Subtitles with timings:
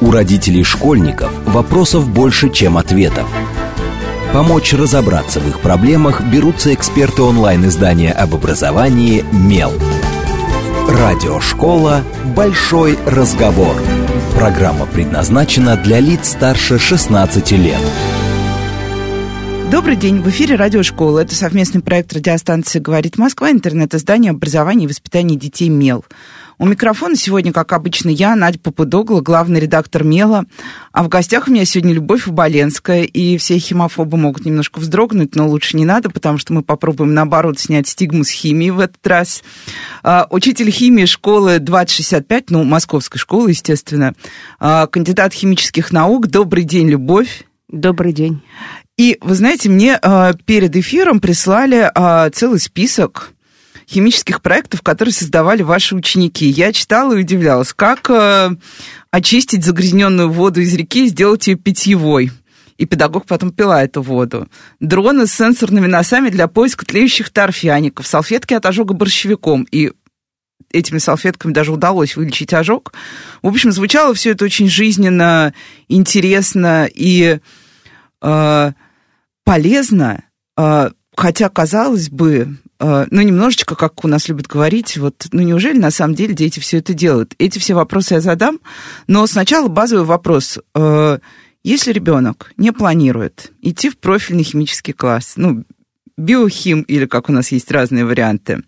[0.00, 3.26] У родителей школьников вопросов больше, чем ответов.
[4.32, 9.72] Помочь разобраться в их проблемах берутся эксперты онлайн-издания об образовании «Мел».
[10.88, 12.02] Радиошкола
[12.36, 13.76] «Большой разговор».
[14.34, 17.80] Программа предназначена для лиц старше 16 лет.
[19.70, 21.20] Добрый день, в эфире Радиошкола.
[21.20, 26.04] Это совместный проект радиостанции «Говорит Москва», интернет-издание образования и воспитания детей «Мел».
[26.56, 30.44] У микрофона сегодня, как обычно, я, Надя Попудогла, главный редактор «Мела».
[30.92, 33.02] А в гостях у меня сегодня Любовь Уболенская.
[33.02, 37.58] И все химофобы могут немножко вздрогнуть, но лучше не надо, потому что мы попробуем, наоборот,
[37.58, 39.42] снять стигму с химии в этот раз.
[40.04, 44.14] А, учитель химии школы 2065, ну, московской школы, естественно.
[44.60, 46.28] А, кандидат химических наук.
[46.28, 47.46] Добрый день, Любовь.
[47.68, 48.42] Добрый день.
[48.96, 51.90] И, вы знаете, мне а, перед эфиром прислали
[52.32, 53.34] целый список
[53.88, 56.46] химических проектов, которые создавали ваши ученики.
[56.46, 58.50] Я читала и удивлялась, как э,
[59.10, 62.30] очистить загрязненную воду из реки и сделать ее питьевой.
[62.76, 64.48] И педагог потом пила эту воду.
[64.80, 69.66] Дроны с сенсорными носами для поиска тлеющих торфяников, салфетки от ожога борщевиком.
[69.70, 69.92] И
[70.72, 72.92] этими салфетками даже удалось вылечить ожог.
[73.42, 75.54] В общем, звучало все это очень жизненно,
[75.88, 77.38] интересно и
[78.20, 78.72] э,
[79.44, 80.24] полезно.
[80.56, 82.56] Э, хотя, казалось бы,
[83.10, 86.78] ну, немножечко, как у нас любят говорить, вот, ну, неужели на самом деле дети все
[86.78, 87.34] это делают?
[87.38, 88.60] Эти все вопросы я задам,
[89.06, 90.58] но сначала базовый вопрос.
[90.74, 91.18] Э,
[91.62, 95.64] если ребенок не планирует идти в профильный химический класс, ну,
[96.16, 98.62] биохим или как у нас есть разные варианты,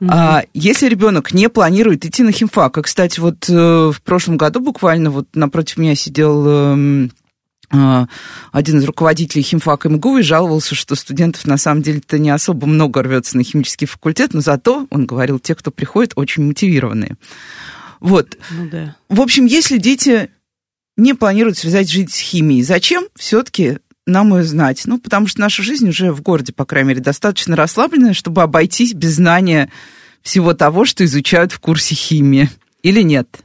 [0.00, 0.08] Mm-hmm.
[0.10, 4.58] А если ребенок не планирует идти на химфак, и, кстати, вот э, в прошлом году
[4.58, 7.08] буквально вот напротив меня сидел а,
[8.52, 13.02] один из руководителей химфака МГУ и жаловался, что студентов на самом деле-то не особо много
[13.02, 17.16] рвется на химический факультет, но зато, он говорил, те, кто приходит, очень мотивированные.
[18.00, 18.36] Вот.
[18.50, 18.96] Ну, да.
[19.08, 20.30] В общем, если дети
[20.96, 24.82] не планируют связать жизнь с химией, зачем все-таки нам ее знать?
[24.84, 28.94] Ну, потому что наша жизнь уже в городе, по крайней мере, достаточно расслабленная, чтобы обойтись
[28.94, 29.70] без знания
[30.22, 32.50] всего того, что изучают в курсе химии.
[32.82, 33.43] Или нет?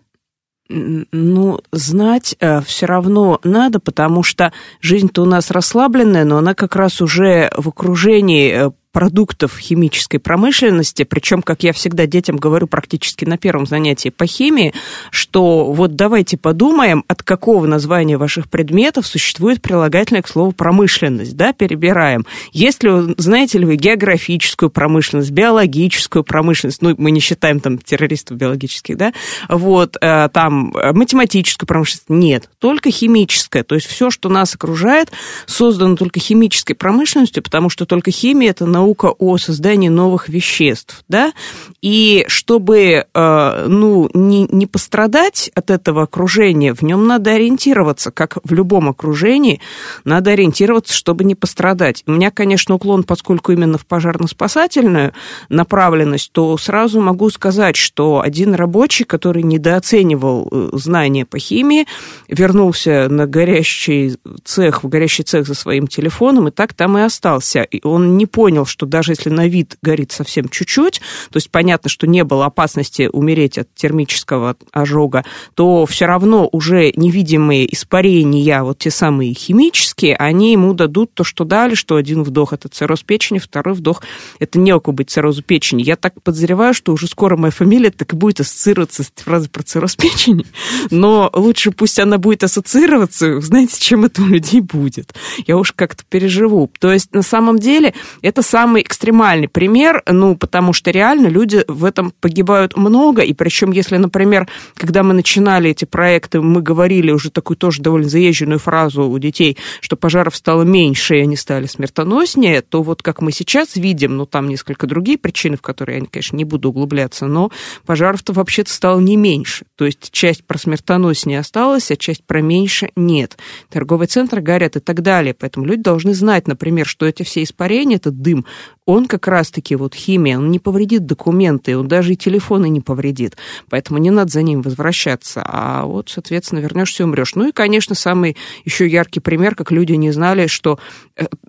[0.69, 6.75] Ну, знать э, все равно надо, потому что жизнь-то у нас расслабленная, но она как
[6.75, 13.23] раз уже в окружении э, продуктов химической промышленности, причем, как я всегда детям говорю практически
[13.23, 14.73] на первом занятии по химии,
[15.11, 21.53] что вот давайте подумаем, от какого названия ваших предметов существует прилагательное к слову промышленность, да,
[21.53, 22.25] перебираем.
[22.51, 28.97] Если, знаете ли вы, географическую промышленность, биологическую промышленность, ну, мы не считаем там террористов биологических,
[28.97, 29.13] да,
[29.47, 35.11] вот, э, там, математическую промышленность, нет, только химическая, то есть все, что нас окружает,
[35.45, 38.78] создано только химической промышленностью, потому что только химия– это наука
[39.17, 41.33] о создании новых веществ, да,
[41.81, 48.37] и чтобы, э, ну, не, не пострадать от этого окружения, в нем надо ориентироваться, как
[48.43, 49.61] в любом окружении,
[50.03, 52.03] надо ориентироваться, чтобы не пострадать.
[52.05, 55.13] У меня, конечно, уклон, поскольку именно в пожарно-спасательную
[55.47, 61.87] направленность, то сразу могу сказать, что один рабочий, который недооценивал э, знания по химии,
[62.27, 67.61] вернулся на горящий цех, в горящий цех за своим телефоном, и так там и остался.
[67.61, 70.99] И он не понял, что даже если на вид горит совсем чуть-чуть,
[71.31, 75.25] то есть понятно, что не было опасности умереть от термического ожога,
[75.55, 81.43] то все равно уже невидимые испарения, вот те самые химические, они ему дадут то, что
[81.43, 84.01] дали, что один вдох– это цирроз печени, второй вдох–
[84.39, 85.83] это неокубыть циррозу печени.
[85.83, 89.63] Я так подозреваю, что уже скоро моя фамилия так и будет ассоциироваться с фразой про
[89.63, 90.45] цирроз печени,
[90.91, 95.13] но лучше пусть она будет ассоциироваться, знаете, чем это у людей будет.
[95.47, 96.69] Я уж как-то переживу.
[96.79, 101.85] То есть, на самом деле, это самый экстремальный пример, ну, потому что реально люди в
[101.85, 107.29] этом погибают много, и причем, если, например, когда мы начинали эти проекты, мы говорили уже
[107.29, 112.61] такую тоже довольно заезженную фразу у детей, что пожаров стало меньше, и они стали смертоноснее,
[112.61, 116.35] то вот как мы сейчас видим, ну, там несколько другие причины, в которые я, конечно,
[116.35, 117.51] не буду углубляться, но
[117.85, 119.65] пожаров-то вообще-то стало не меньше.
[119.75, 123.37] То есть часть про смертоноснее осталась, а часть про меньше нет.
[123.69, 125.33] Торговые центры горят и так далее.
[125.33, 128.45] Поэтому люди должны знать, например, что эти все испарения, этот дым,
[128.89, 133.37] он как раз-таки вот химия, он не повредит документы, он даже и телефоны не повредит.
[133.69, 135.43] Поэтому не надо за ним возвращаться.
[135.45, 137.35] А вот, соответственно, вернешься и умрешь.
[137.35, 140.79] Ну и, конечно, самый еще яркий пример, как люди не знали, что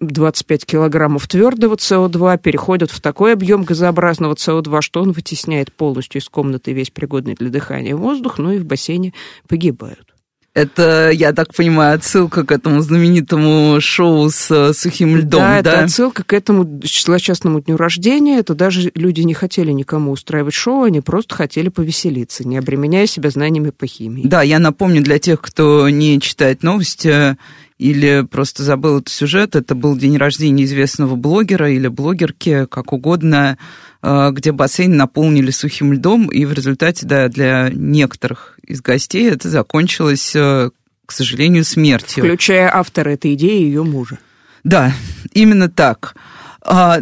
[0.01, 6.21] 25 э, килограммов твердого СО2 переходят в такой объем газообразного СО2, что он вытесняет полностью
[6.21, 9.15] из комнаты весь пригодный для дыхания воздух, ну и в бассейне
[9.49, 10.10] погибают.
[10.53, 15.63] Это, я так понимаю, отсылка к этому знаменитому шоу с э, сухим льдом, да?
[15.63, 18.39] Да, это отсылка к этому злосчастному дню рождения.
[18.39, 23.31] Это даже люди не хотели никому устраивать шоу, они просто хотели повеселиться, не обременяя себя
[23.31, 24.27] знаниями по химии.
[24.27, 27.37] Да, я напомню для тех, кто не читает новости
[27.81, 33.57] или просто забыл этот сюжет, это был день рождения известного блогера или блогерки, как угодно,
[34.03, 39.49] э, где бассейн наполнили сухим льдом, и в результате, да, для некоторых из гостей это
[39.49, 40.71] закончилось, э,
[41.07, 42.23] к сожалению, смертью.
[42.23, 44.19] Включая автора этой идеи и ее мужа.
[44.63, 44.93] Да,
[45.33, 46.15] именно так.
[46.61, 46.99] А,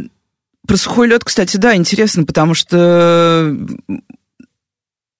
[0.64, 3.52] про сухой лед, кстати, да, интересно, потому что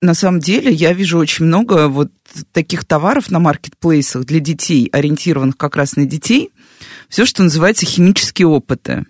[0.01, 2.11] на самом деле я вижу очень много вот
[2.53, 6.51] таких товаров на маркетплейсах для детей, ориентированных как раз на детей,
[7.09, 9.05] все, что называется химические опыты.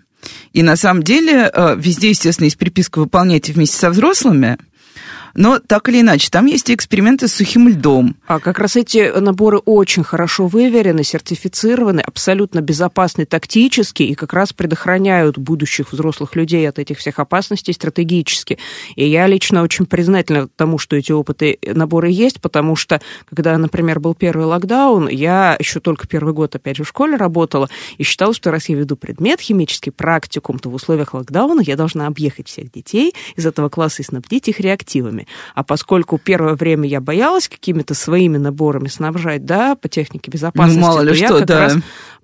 [0.51, 4.57] И на самом деле э, везде, естественно, есть приписка «выполняйте вместе со взрослыми»,
[5.33, 8.15] но так или иначе, там есть и эксперименты с сухим льдом.
[8.27, 14.53] А как раз эти наборы очень хорошо выверены, сертифицированы, абсолютно безопасны тактически и как раз
[14.53, 18.57] предохраняют будущих взрослых людей от этих всех опасностей стратегически.
[18.95, 23.99] И я лично очень признательна тому, что эти опыты, наборы есть, потому что, когда, например,
[23.99, 28.33] был первый локдаун, я еще только первый год, опять же, в школе работала и считала,
[28.33, 32.71] что раз я веду предмет химический, практикум, то в условиях локдауна я должна объехать всех
[32.71, 35.27] детей из этого класса и снабдить их реактивами наборами.
[35.55, 40.87] А поскольку первое время я боялась какими-то своими наборами снабжать, да, по технике безопасности, ну,
[40.87, 41.59] мало ли то что, я как да.
[41.59, 41.77] раз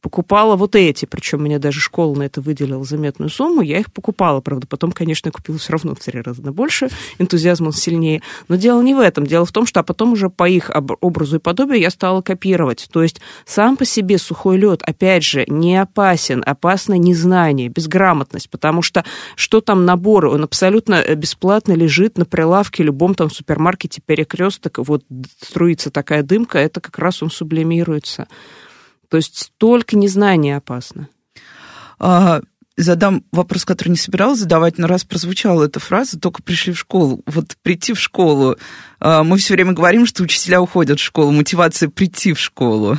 [0.06, 4.40] покупала вот эти, причем мне даже школа на это выделила заметную сумму, я их покупала,
[4.40, 8.84] правда, потом, конечно, я купила все равно в три раза больше, энтузиазм сильнее, но дело
[8.84, 10.70] не в этом, дело в том, что а потом уже по их
[11.02, 15.44] образу и подобию я стала копировать, то есть сам по себе сухой лед, опять же,
[15.48, 19.04] не опасен, опасно незнание, безграмотность, потому что
[19.36, 25.04] что там наборы, он абсолютно э, бесплатно лежит на прилавке любом там супермаркете перекресток, вот
[25.42, 28.28] струится такая дымка, это как раз он сублимируется.
[29.10, 31.10] То есть только незнание опасно.
[32.00, 32.42] А,
[32.78, 37.22] задам вопрос, который не собиралась задавать, но раз прозвучала эта фраза, только пришли в школу.
[37.26, 38.58] Вот прийти в школу.
[39.00, 41.32] А, мы все время говорим, что учителя уходят в школу.
[41.32, 42.98] Мотивация прийти в школу.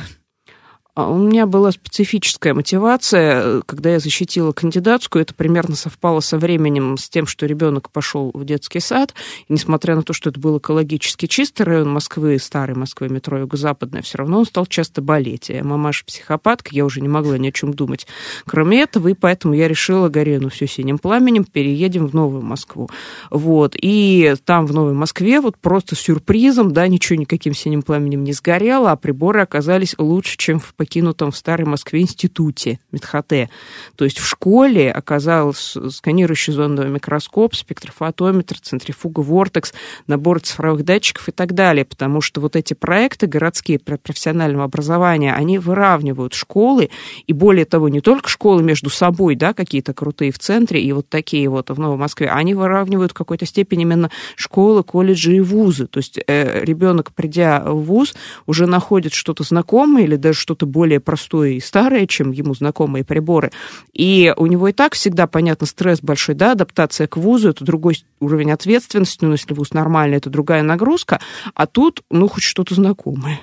[0.97, 6.97] А у меня была специфическая мотивация, когда я защитила кандидатскую, это примерно совпало со временем
[6.97, 9.13] с тем, что ребенок пошел в детский сад,
[9.47, 14.01] и несмотря на то, что это был экологически чистый район Москвы, старый Москвы, метро Юго-Западное,
[14.01, 15.49] все равно он стал часто болеть.
[15.49, 18.07] Я мамаша психопатка, я уже не могла ни о чем думать.
[18.47, 22.89] Кроме этого, и поэтому я решила, горе, ну все синим пламенем, переедем в Новую Москву.
[23.29, 23.75] Вот.
[23.79, 28.89] И там, в Новой Москве, вот просто сюрпризом, да, ничего никаким синим пламенем не сгорело,
[28.89, 33.49] а приборы оказались лучше, чем в покинутом в Старой Москве институте Медхоте.
[33.97, 39.73] То есть в школе оказался сканирующий зондовый микроскоп, спектрофотометр, центрифуга Вортекс,
[40.07, 45.59] набор цифровых датчиков и так далее, потому что вот эти проекты городские профессионального образования, они
[45.59, 46.89] выравнивают школы,
[47.25, 51.09] и более того, не только школы между собой, да, какие-то крутые в центре, и вот
[51.09, 55.87] такие вот в Новой Москве, они выравнивают в какой-то степени именно школы, колледжи и вузы.
[55.87, 60.99] То есть э, ребенок, придя в вуз, уже находит что-то знакомое или даже что-то более
[60.99, 63.51] простое и старое, чем ему знакомые приборы.
[63.93, 68.03] И у него и так всегда, понятно, стресс большой, да, адаптация к вузу, это другой
[68.19, 71.19] уровень ответственности, ну, если вуз нормальный, это другая нагрузка,
[71.55, 73.39] а тут, ну, хоть что-то знакомое.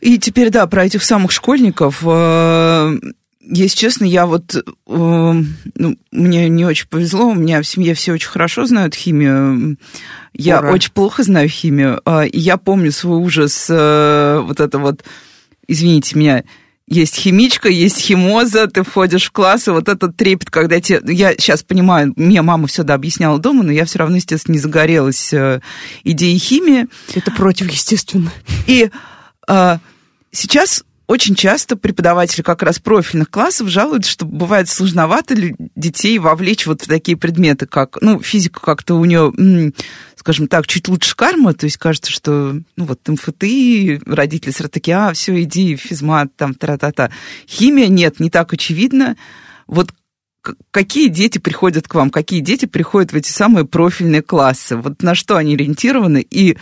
[0.00, 2.02] И теперь, да, про этих самых школьников.
[2.06, 2.96] Э,
[3.42, 4.54] если честно, я вот...
[4.54, 9.76] Э, ну, мне не очень повезло, у меня в семье все очень хорошо знают химию.
[10.32, 10.72] Я Ура.
[10.72, 12.00] очень плохо знаю химию.
[12.06, 15.04] Э, И я помню свой ужас, вот это вот
[15.70, 16.44] извините меня,
[16.86, 21.00] есть химичка, есть химоза, ты входишь в класс, и вот этот трепет, когда тебе...
[21.14, 24.58] Я сейчас понимаю, мне мама все да объясняла дома, но я все равно, естественно, не
[24.58, 25.60] загорелась э,
[26.02, 26.88] идеей химии.
[27.14, 28.32] Это против, естественно.
[28.66, 28.90] И
[29.46, 29.78] э,
[30.32, 35.34] сейчас очень часто преподаватели как раз профильных классов жалуются, что бывает сложновато
[35.74, 39.72] детей вовлечь вот в такие предметы, как, ну, физика как-то у нее,
[40.14, 44.98] скажем так, чуть лучше карма, то есть кажется, что, ну, вот МФТИ, родители сразу такие,
[44.98, 47.10] а, все, иди, физмат, там, тра-та-та.
[47.48, 49.16] Химия, нет, не так очевидно.
[49.66, 49.90] Вот
[50.70, 55.16] какие дети приходят к вам, какие дети приходят в эти самые профильные классы, вот на
[55.16, 56.56] что они ориентированы, и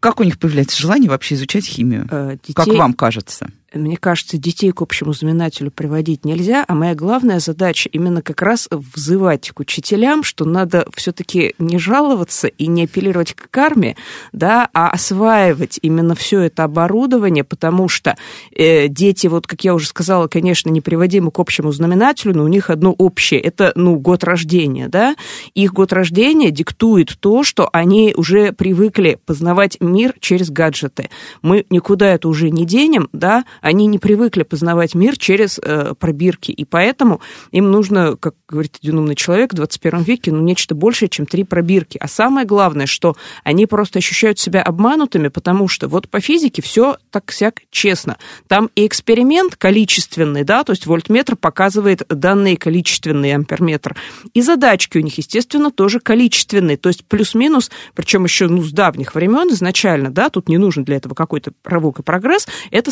[0.00, 2.08] как у них появляется желание вообще изучать химию?
[2.42, 3.50] Детей, как вам кажется?
[3.72, 8.68] Мне кажется, детей к общему знаменателю приводить нельзя, а моя главная задача именно как раз
[8.70, 13.96] взывать к учителям, что надо все-таки не жаловаться и не апеллировать к карме,
[14.32, 18.16] да, а осваивать именно все это оборудование, потому что
[18.52, 22.70] э, дети, вот как я уже сказала, конечно, неприводимы к общему знаменателю, но у них
[22.70, 25.14] одно общее, это, ну, год рождения, да,
[25.54, 31.08] их год рождения диктует то, что они уже привыкли познавать мир через гаджеты.
[31.42, 36.50] Мы никуда это уже не денем, да, они не привыкли познавать мир через э, пробирки,
[36.52, 41.08] и поэтому им нужно, как говорит один умный человек в 21 веке, ну, нечто большее,
[41.08, 41.98] чем три пробирки.
[41.98, 46.96] А самое главное, что они просто ощущают себя обманутыми, потому что вот по физике все
[47.10, 48.16] так сяк честно.
[48.48, 53.96] Там и эксперимент количественный, да, то есть вольтметр показывает данные количественные, амперметр.
[54.34, 59.14] И задачки у них, естественно, тоже количественные, то есть плюс-минус, причем еще ну, с давних
[59.14, 62.90] времен изначально, да, тут не нужен для этого какой-то рывок и прогресс, это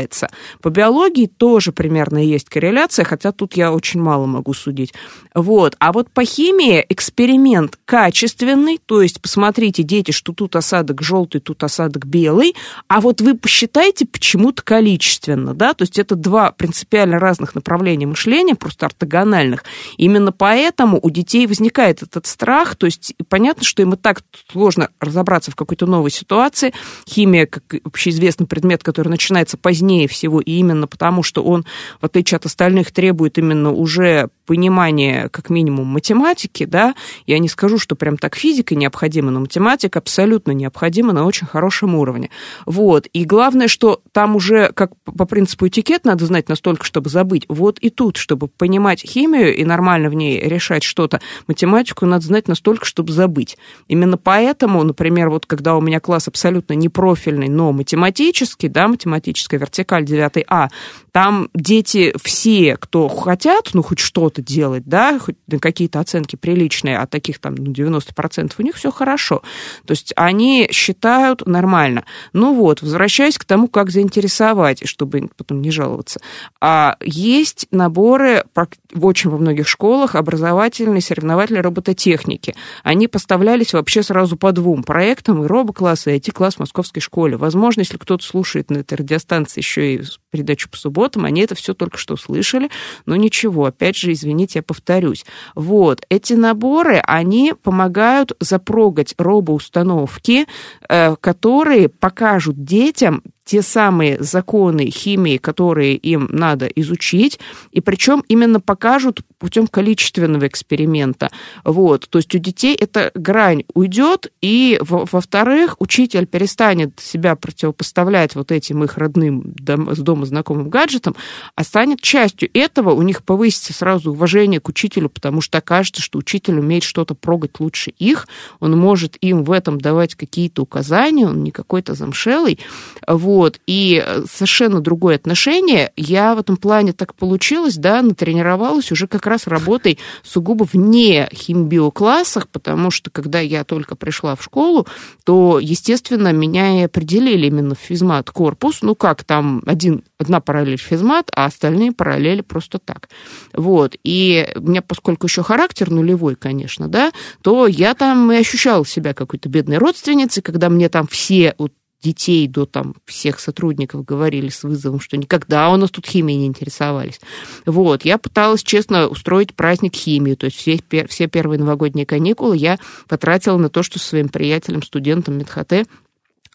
[0.00, 0.28] соблюдается.
[0.62, 4.92] По биологии тоже примерно есть корреляция, хотя тут я очень мало могу судить.
[5.34, 5.76] Вот.
[5.78, 11.62] А вот по химии эксперимент качественный, то есть посмотрите, дети, что тут осадок желтый, тут
[11.62, 12.54] осадок белый,
[12.88, 18.54] а вот вы посчитайте почему-то количественно, да, то есть это два принципиально разных направления мышления,
[18.54, 19.64] просто ортогональных.
[19.96, 24.90] Именно поэтому у детей возникает этот страх, то есть понятно, что им и так сложно
[25.00, 26.72] разобраться в какой-то новой ситуации.
[27.08, 31.64] Химия, как общеизвестный предмет, который начинается позднее всего, и именно потому, что он,
[32.00, 36.94] в отличие от остальных, требует именно уже понимания, как минимум, математики, да,
[37.26, 41.94] я не скажу, что прям так физика необходима, но математика абсолютно необходима на очень хорошем
[41.94, 42.30] уровне.
[42.66, 43.06] Вот.
[43.12, 47.44] И главное, что там уже, как по принципу этикет, надо знать настолько, чтобы забыть.
[47.48, 52.48] Вот и тут, чтобы понимать химию и нормально в ней решать что-то, математику надо знать
[52.48, 53.56] настолько, чтобы забыть.
[53.88, 59.79] Именно поэтому, например, вот когда у меня класс абсолютно непрофильный, но математический, да, математическая вертикаль
[59.84, 60.68] 9А,
[61.12, 67.06] там дети все, кто хотят, ну, хоть что-то делать, да, хоть какие-то оценки приличные, а
[67.06, 69.42] таких там ну, 90% у них все хорошо.
[69.86, 72.04] То есть они считают нормально.
[72.32, 76.20] Ну вот, возвращаясь к тому, как заинтересовать, чтобы потом не жаловаться.
[76.60, 78.44] А есть наборы
[78.92, 82.54] в очень во многих школах образовательной соревновательной робототехники.
[82.82, 87.36] Они поставлялись вообще сразу по двум проектам, и робокласс, и IT-класс в московской школе.
[87.36, 91.74] Возможно, если кто-то слушает на этой радиостанции еще и передачу по субботам, они это все
[91.74, 92.70] только что слышали,
[93.06, 95.24] но ничего, опять же, извините, я повторюсь.
[95.54, 100.46] Вот, эти наборы, они помогают запрогать робоустановки,
[100.88, 107.40] э, которые покажут детям те самые законы химии, которые им надо изучить,
[107.72, 111.30] и причем именно покажут путем количественного эксперимента.
[111.64, 112.08] Вот.
[112.08, 118.84] То есть у детей эта грань уйдет, и, во-вторых, учитель перестанет себя противопоставлять вот этим
[118.84, 121.16] их родным дом, с дома знакомым гаджетам,
[121.56, 126.20] а станет частью этого, у них повысится сразу уважение к учителю, потому что окажется, что
[126.20, 128.28] учитель умеет что-то прогать лучше их,
[128.60, 132.60] он может им в этом давать какие-то указания, он не какой-то замшелый.
[133.08, 133.39] Вот.
[133.66, 135.92] И совершенно другое отношение.
[135.96, 142.48] Я в этом плане так получилось, да, натренировалась уже как раз работой сугубо вне химбиоклассах,
[142.48, 144.86] потому что когда я только пришла в школу,
[145.24, 148.82] то, естественно, меня и определили именно в физмат-корпус.
[148.82, 153.08] Ну как, там один, одна параллель физмат, а остальные параллели просто так.
[153.52, 153.96] Вот.
[154.04, 159.14] И у меня, поскольку еще характер нулевой, конечно, да, то я там и ощущала себя
[159.14, 164.62] какой-то бедной родственницей, когда мне там все вот детей до там всех сотрудников говорили с
[164.62, 167.20] вызовом, что никогда у нас тут химией не интересовались.
[167.66, 170.78] Вот, я пыталась честно устроить праздник химии, то есть все,
[171.08, 172.78] все первые новогодние каникулы я
[173.08, 175.86] потратила на то, что со своим приятелем, студентом Медхоте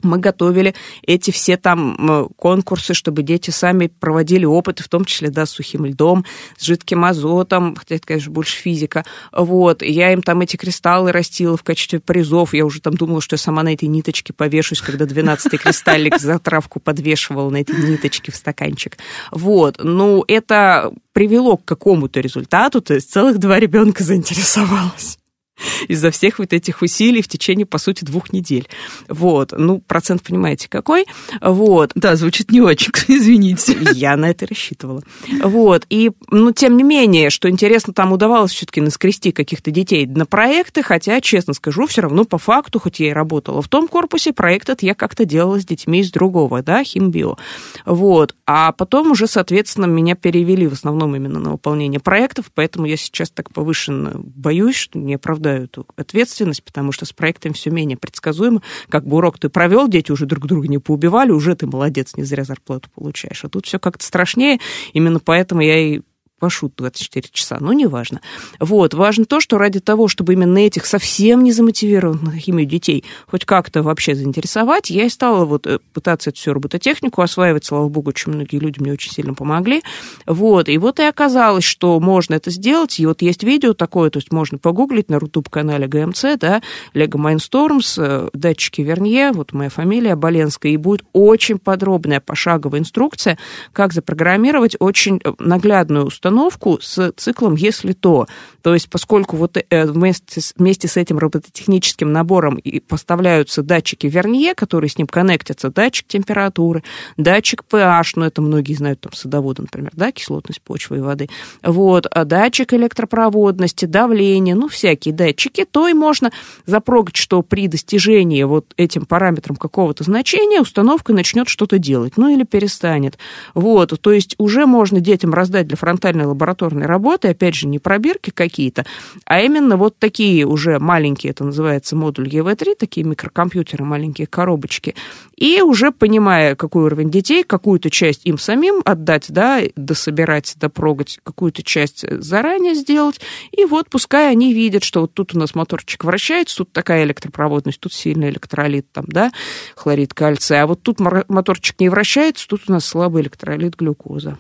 [0.06, 5.46] мы готовили эти все там конкурсы, чтобы дети сами проводили опыты, в том числе, да,
[5.46, 6.26] с сухим льдом,
[6.58, 9.06] с жидким азотом, хотя это, конечно, больше физика.
[9.32, 12.54] Вот, я им там эти кристаллы растила в качестве призов.
[12.54, 16.40] Я уже там думала, что я сама на этой ниточке повешусь, когда 12-й кристаллик за
[16.40, 18.98] травку подвешивала на этой ниточке в стаканчик.
[19.32, 25.18] Вот, ну, это привело к какому-то результату, то есть целых два ребенка заинтересовалось
[25.88, 28.68] из-за всех вот этих усилий в течение, по сути, двух недель.
[29.08, 29.54] Вот.
[29.58, 31.06] Ну, процент понимаете какой.
[31.42, 31.92] Вот.
[31.96, 33.78] Да, звучит не очень, извините.
[33.94, 35.04] Я на это рассчитывала.
[35.44, 35.86] Вот.
[35.90, 40.84] И, ну, тем не менее, что интересно, там удавалось все-таки наскрести каких-то детей на проекты,
[40.84, 44.70] хотя, честно скажу, все равно по факту, хоть я и работала в том корпусе, проект
[44.70, 47.38] этот я как-то делала с детьми из другого, да, химбио.
[47.86, 48.36] Вот.
[48.46, 53.30] А потом уже, соответственно, меня перевели в основном именно на выполнение проектов, поэтому я сейчас
[53.30, 58.62] так повышенно боюсь, что не оправдаю осуждаю ответственность, потому что с проектами все менее предсказуемо.
[58.90, 62.24] Как бы урок ты провел, дети уже друг друга не поубивали, уже ты молодец, не
[62.24, 63.44] зря зарплату получаешь.
[63.44, 64.60] А тут все как-то страшнее,
[64.94, 66.02] именно поэтому я и
[66.39, 68.22] пашу 24 часа, но неважно.
[68.60, 73.46] Вот, важно то, что ради того, чтобы именно этих совсем не замотивированных химию детей хоть
[73.46, 78.10] как-то вообще заинтересовать, я и стала вот э, пытаться эту всю робототехнику осваивать, слава богу,
[78.10, 79.82] очень многие люди мне очень сильно помогли.
[80.25, 84.18] Вот, и вот и оказалось, что можно это сделать, и вот есть видео такое, то
[84.18, 86.62] есть можно погуглить на YouTube-канале ГМЦ, да,
[86.94, 93.38] Lego Mindstorms, э, датчики Вернье, вот моя фамилия Боленская, и будет очень подробная пошаговая инструкция,
[93.72, 98.27] как запрограммировать очень э, наглядную установку установку с циклом «если то».
[98.63, 104.55] То есть поскольку вот э, вместе, вместе с этим робототехническим набором и поставляются датчики Вернье,
[104.55, 106.84] которые с ним коннектятся, датчик температуры,
[107.15, 111.29] датчик pH, ну это многие знают, там, садоводы, например, да, кислотность почвы и воды,
[111.62, 116.32] вот, а датчик электропроводности, давления, ну, всякие датчики, то и можно
[116.65, 122.44] запрогать, что при достижении вот этим параметром какого-то значения установка начнет что-то делать, ну, или
[122.46, 123.20] перестанет.
[123.53, 127.80] Вот, то есть уже можно детям раздать для фронтальной специальной лабораторной работы, опять же, не
[127.80, 128.86] пробирки какие-то,
[129.26, 134.96] а именно вот такие уже маленькие, это называется модуль ЕВ-3, такие микрокомпьютеры, маленькие коробочки,
[135.36, 141.64] и уже понимая, какой уровень детей, какую-то часть им самим отдать, да, дособирать, допрогать, какую-то
[141.64, 143.20] часть заранее сделать,
[143.52, 147.80] и вот пускай они видят, что вот тут у нас моторчик вращается, тут такая электропроводность,
[147.80, 149.32] тут сильный электролит, там, да,
[149.76, 154.38] хлорид кальция, а вот тут моторчик не вращается, тут у нас слабый электролит глюкоза.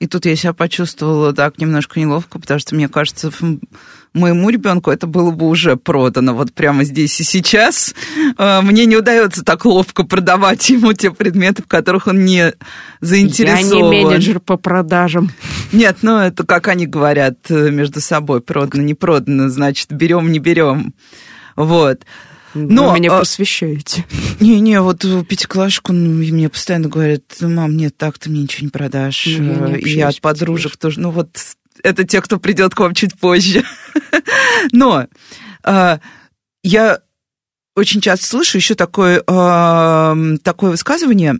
[0.00, 3.30] И тут я себя почувствовала так немножко неловко, потому что, мне кажется,
[4.14, 7.94] моему ребенку это было бы уже продано вот прямо здесь и сейчас.
[8.38, 12.54] А, мне не удается так ловко продавать ему те предметы, в которых он не
[13.02, 13.66] заинтересован.
[13.66, 15.30] Я не менеджер по продажам.
[15.70, 20.38] Нет, ну это как они говорят э, между собой, продано, не продано, значит, берем, не
[20.38, 20.94] берем.
[21.56, 22.06] Вот.
[22.54, 24.04] Но, Вы меня а, просвещаете.
[24.40, 29.26] Не-не, вот пятиклашку ну, мне постоянно говорят, мам, нет, так ты мне ничего не продашь.
[29.26, 31.00] Ну, я, я от подружек тоже.
[31.00, 31.28] Ну вот
[31.82, 33.64] это те, кто придет к вам чуть позже.
[34.72, 35.06] Но
[35.62, 36.00] а,
[36.62, 37.00] я
[37.76, 41.36] очень часто слышу еще такое, а, такое высказывание,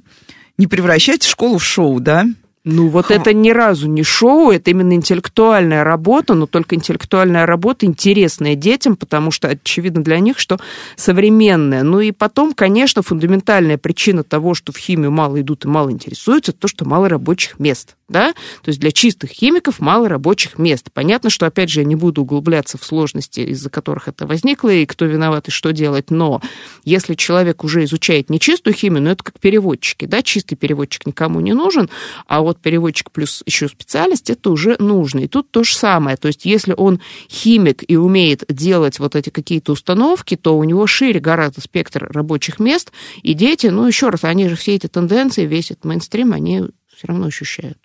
[0.58, 2.26] не превращайте школу в шоу, да?
[2.64, 3.12] Ну вот Хм.
[3.14, 8.96] это ни разу не шоу, это именно интеллектуальная работа, но только интеллектуальная работа интересная детям,
[8.96, 10.58] потому что очевидно для них, что
[10.96, 11.82] современная.
[11.82, 16.52] Ну и потом, конечно, фундаментальная причина того, что в химию мало идут и мало интересуются,
[16.52, 20.90] это то, что мало рабочих мест да, то есть для чистых химиков мало рабочих мест.
[20.92, 24.84] Понятно, что, опять же, я не буду углубляться в сложности, из-за которых это возникло, и
[24.84, 26.42] кто виноват, и что делать, но
[26.84, 31.40] если человек уже изучает не чистую химию, ну, это как переводчики, да, чистый переводчик никому
[31.40, 31.88] не нужен,
[32.26, 35.20] а вот переводчик плюс еще специальность, это уже нужно.
[35.20, 39.30] И тут то же самое, то есть если он химик и умеет делать вот эти
[39.30, 42.90] какие-то установки, то у него шире гораздо спектр рабочих мест,
[43.22, 46.64] и дети, ну, еще раз, они же все эти тенденции, весь этот мейнстрим, они
[46.96, 47.78] все равно ощущают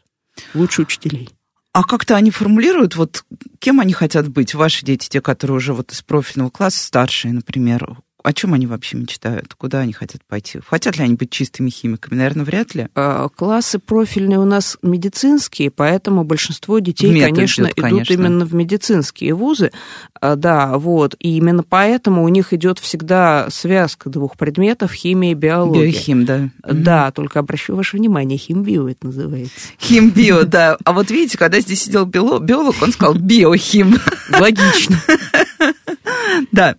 [0.53, 1.29] лучше учителей.
[1.73, 3.25] А как-то они формулируют, вот
[3.59, 7.97] кем они хотят быть, ваши дети, те, которые уже вот из профильного класса старшие, например,
[8.25, 9.53] о чем они вообще мечтают?
[9.53, 10.59] Куда они хотят пойти?
[10.65, 12.17] Хотят ли они быть чистыми химиками?
[12.17, 12.87] Наверное, вряд ли.
[12.95, 18.45] А, классы профильные у нас медицинские, поэтому большинство детей, Метод конечно, идет, конечно, идут именно
[18.45, 19.71] в медицинские вузы.
[20.19, 21.15] А, да, вот.
[21.19, 25.83] И именно поэтому у них идет всегда связка двух предметов химия и биология.
[25.83, 26.49] Биохим, да.
[26.63, 29.69] Да, только обращу ваше внимание, химбио это называется.
[29.79, 30.77] Химбио, да.
[30.83, 33.99] А вот видите, когда здесь сидел биолог, он сказал биохим.
[34.31, 34.99] Логично.
[36.51, 36.75] Да.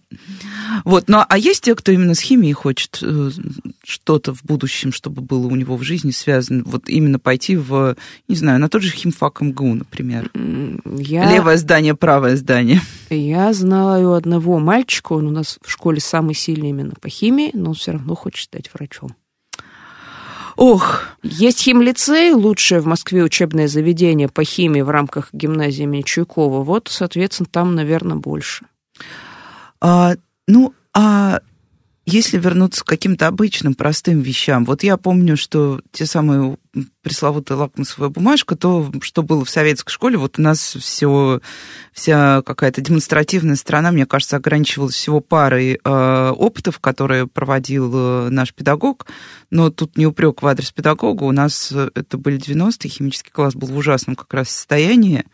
[0.85, 3.31] Вот, ну а есть те, кто именно с химией хочет э,
[3.85, 7.97] что-то в будущем, чтобы было у него в жизни связано, вот именно пойти в,
[8.29, 10.31] не знаю, на тот же химфак МГУ, например.
[10.99, 11.33] Я...
[11.33, 12.81] Левое здание, правое здание.
[13.11, 17.71] Я знаю одного мальчика, он у нас в школе самый сильный именно по химии, но
[17.71, 19.11] он все равно хочет стать врачом.
[20.57, 26.63] Ох, есть химлицей, лучшее в Москве учебное заведение по химии в рамках гимназии имени Чуйкова.
[26.63, 28.65] Вот, соответственно, там, наверное, больше.
[29.83, 30.15] А,
[30.47, 31.41] ну, а
[32.09, 36.57] если вернуться к каким-то обычным, простым вещам, вот я помню, что те самые
[37.03, 41.41] пресловутая лакмусовая бумажка, то, что было в советской школе, вот у нас все,
[41.93, 48.55] вся какая-то демонстративная сторона, мне кажется, ограничивалась всего парой э, опытов, которые проводил э, наш
[48.55, 49.07] педагог,
[49.51, 53.55] но тут не упрек в адрес педагога, у нас э, это были 90-е, химический класс
[53.55, 55.25] был в ужасном как раз состоянии,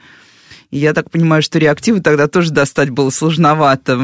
[0.72, 4.00] и я так понимаю, что реактивы тогда тоже достать было сложновато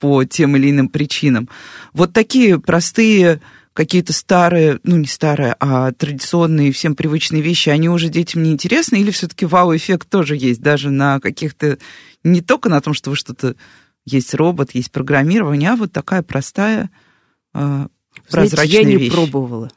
[0.00, 1.48] по тем или иным причинам.
[1.92, 3.40] Вот такие простые
[3.74, 8.96] какие-то старые, ну не старые, а традиционные, всем привычные вещи, они уже детям не интересны,
[8.96, 11.76] или все-таки вау-эффект тоже есть, даже на каких-то,
[12.22, 13.54] не только на том, что вы что-то
[14.06, 16.88] есть робот, есть программирование, а вот такая простая
[17.52, 17.88] э, Знаете,
[18.56, 19.12] прозрачная я не вещь.
[19.12, 19.70] пробовала.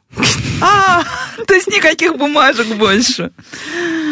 [0.60, 1.04] А,
[1.46, 3.32] то есть никаких бумажек больше.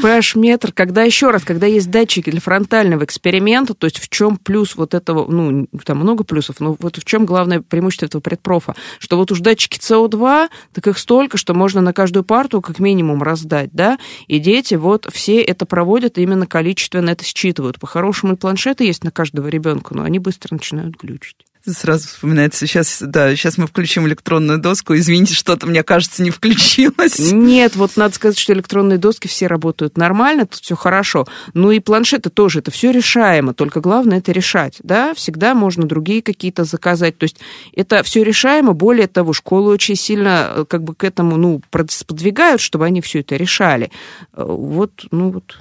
[0.02, 4.76] PH-метр, когда еще раз, когда есть датчики для фронтального эксперимента, то есть в чем плюс
[4.76, 9.16] вот этого, ну, там много плюсов, но вот в чем главное преимущество этого предпрофа, что
[9.16, 13.70] вот уж датчики СО2, так их столько, что можно на каждую парту как минимум раздать,
[13.72, 17.78] да, и дети вот все это проводят, именно количественно это считывают.
[17.78, 21.36] По-хорошему и планшеты есть на каждого ребенка, но они быстро начинают глючить.
[21.66, 24.94] Сразу вспоминается, сейчас, да, сейчас мы включим электронную доску.
[24.94, 27.32] Извините, что-то, мне кажется, не включилось.
[27.32, 31.26] Нет, вот надо сказать, что электронные доски все работают нормально, тут все хорошо.
[31.54, 36.22] Ну и планшеты тоже, это все решаемо, только главное это решать, да, всегда можно другие
[36.22, 37.38] какие-то заказать, то есть
[37.74, 42.60] это все решаемо, более того, школы очень сильно э, как бы к этому, ну, продвигают,
[42.60, 43.90] чтобы они все это решали.
[44.32, 45.58] Э, Вот, ну вот,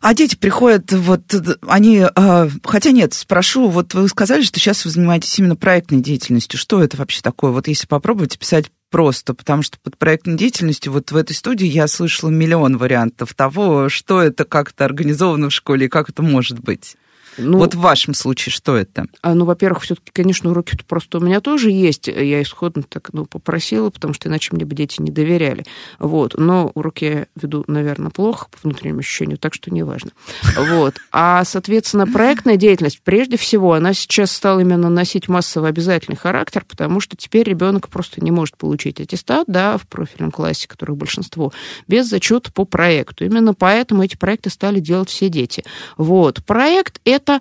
[0.00, 1.22] А дети приходят, вот
[1.66, 6.58] они, э, хотя нет, спрошу, вот вы сказали, что сейчас вы занимаетесь именно проектной деятельностью.
[6.58, 7.50] Что это вообще такое?
[7.50, 11.88] Вот если попробовать писать просто, потому что под проектной деятельностью вот в этой студии я
[11.88, 16.60] слышала миллион вариантов того, что это, как это организовано в школе и как это может
[16.60, 16.96] быть.
[17.38, 19.06] Ну, Вот в вашем случае что это?
[19.22, 22.08] А, ну, во-первых, все-таки, конечно, уроки просто у меня тоже есть.
[22.08, 25.64] Я исходно так, ну, попросила, потому что иначе мне бы дети не доверяли.
[25.98, 26.34] Вот.
[26.36, 30.10] Но уроки я веду, наверное, плохо по внутреннему ощущению, так что неважно.
[30.56, 30.94] Вот.
[31.12, 37.00] А, соответственно, проектная деятельность, прежде всего, она сейчас стала именно носить массово обязательный характер, потому
[37.00, 41.52] что теперь ребенок просто не может получить аттестат, да, в профильном классе, которых большинство,
[41.86, 43.24] без зачета по проекту.
[43.24, 45.64] Именно поэтому эти проекты стали делать все дети.
[45.96, 46.44] Вот.
[46.44, 47.40] Проект— это а,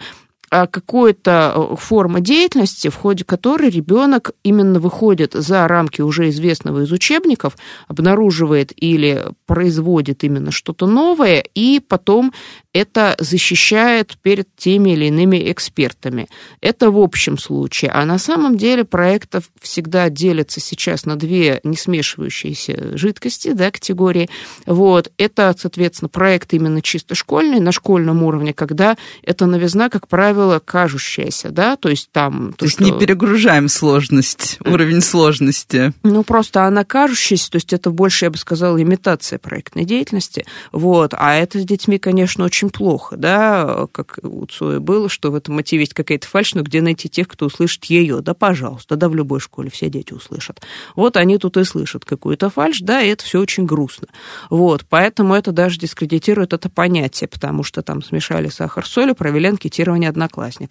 [0.50, 7.58] какая-то форма деятельности, в ходе которой ребенок именно выходит за рамки уже известного из учебников,
[7.88, 12.34] обнаруживает или производит именно что-то новое, и потом
[12.74, 16.28] это защищает перед теми или иными экспертами.
[16.62, 17.92] Это в общем случае.
[17.92, 24.30] А на самом деле проектов всегда делятся сейчас на две не смешивающиеся жидкости, да, категории.
[24.66, 25.12] Вот.
[25.18, 31.50] Это, соответственно, проекты именно чисто школьные, на школьном уровне, когда эта новизна, как правило, кажущаяся,
[31.50, 32.52] да, то есть там...
[32.52, 32.84] То, то есть что...
[32.84, 35.94] не перегружаем сложность, уровень сложности.
[36.04, 41.14] Ну, просто она кажущаяся, то есть это больше, я бы сказала, имитация проектной деятельности, вот,
[41.16, 45.56] а это с детьми, конечно, очень плохо, да, как у Цоя было, что в этом
[45.56, 48.22] мотиве есть какая-то фальшь, но где найти тех, кто услышит ее?
[48.22, 50.62] Да, пожалуйста, да, в любой школе все дети услышат.
[50.96, 54.08] Вот они тут и слышат какую-то фальшь, да, и это все очень грустно.
[54.50, 59.48] Вот, поэтому это даже дискредитирует это понятие, потому что там смешали сахар с солью, провели
[59.48, 60.27] анкетирование одноклассников,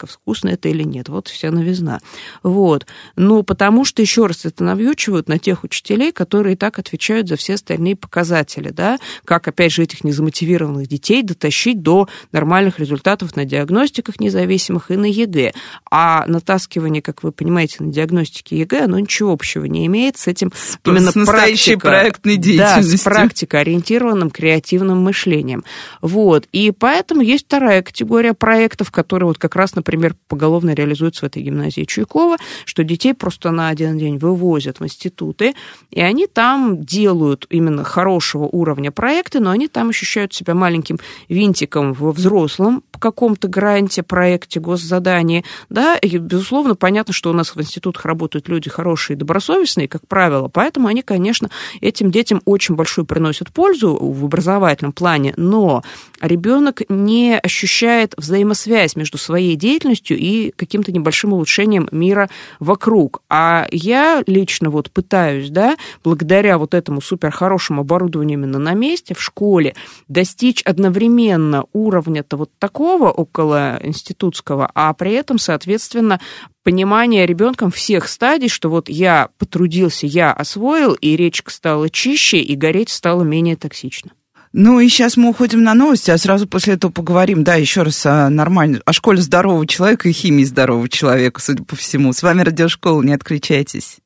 [0.06, 2.00] вкусно это или нет, вот вся новизна.
[2.42, 7.28] Вот, ну, потому что, еще раз, это навьючивают на тех учителей, которые и так отвечают
[7.28, 13.36] за все остальные показатели, да, как, опять же, этих незамотивированных детей дотащить до нормальных результатов
[13.36, 15.52] на диагностиках независимых и на ЕГЭ.
[15.90, 20.52] А натаскивание, как вы понимаете, на диагностике ЕГЭ, оно ничего общего не имеет с этим
[20.54, 22.92] с, именно с настоящей практика, проектной деятельностью.
[22.92, 25.64] Да, с практикоориентированным креативным мышлением.
[26.00, 26.46] Вот.
[26.52, 31.42] И поэтому есть вторая категория проектов, которые вот как раз, например, поголовно реализуются в этой
[31.42, 35.54] гимназии Чуйкова, что детей просто на один день вывозят в институты,
[35.92, 41.92] и они там делают именно хорошего уровня проекты, но они там ощущают себя маленьким винтиком
[41.92, 48.04] во взрослом каком-то гранте, проекте, госзадании, да, и, безусловно, понятно, что у нас в институтах
[48.04, 53.52] работают люди хорошие и добросовестные, как правило, поэтому они, конечно, этим детям очень большую приносят
[53.52, 55.82] пользу в образовательном плане, но
[56.20, 62.28] ребенок не ощущает взаимосвязь между своей деятельностью и каким-то небольшим улучшением мира
[62.60, 63.22] вокруг.
[63.28, 69.22] А я лично вот пытаюсь, да, благодаря вот этому суперхорошему оборудованию именно на месте, в
[69.22, 69.74] школе,
[70.08, 76.20] достичь одновременно уровня-то вот такого около институтского, а при этом, соответственно,
[76.62, 82.54] понимание ребенком всех стадий, что вот я потрудился, я освоил, и речка стала чище, и
[82.56, 84.12] гореть стало менее токсично.
[84.52, 88.06] Ну и сейчас мы уходим на новости, а сразу после этого поговорим, да, еще раз
[88.06, 92.14] о нормальной, о школе здорового человека и химии здорового человека, судя по всему.
[92.14, 93.98] С вами Радиошкола, не отключайтесь.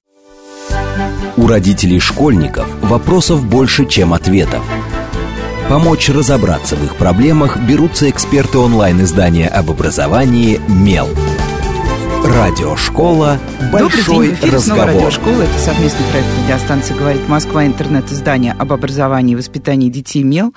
[1.37, 4.65] У родителей школьников вопросов больше, чем ответов.
[5.71, 11.09] Помочь разобраться в их проблемах берутся эксперты онлайн-издания об образовании «Мел».
[12.25, 13.39] Радиошкола
[13.71, 14.87] «Большой Добрый день, разговор».
[14.87, 15.43] Радиошкола.
[15.43, 20.53] Это совместный проект радиостанции «Говорит Москва», интернет-издание об образовании и воспитании детей «Мел».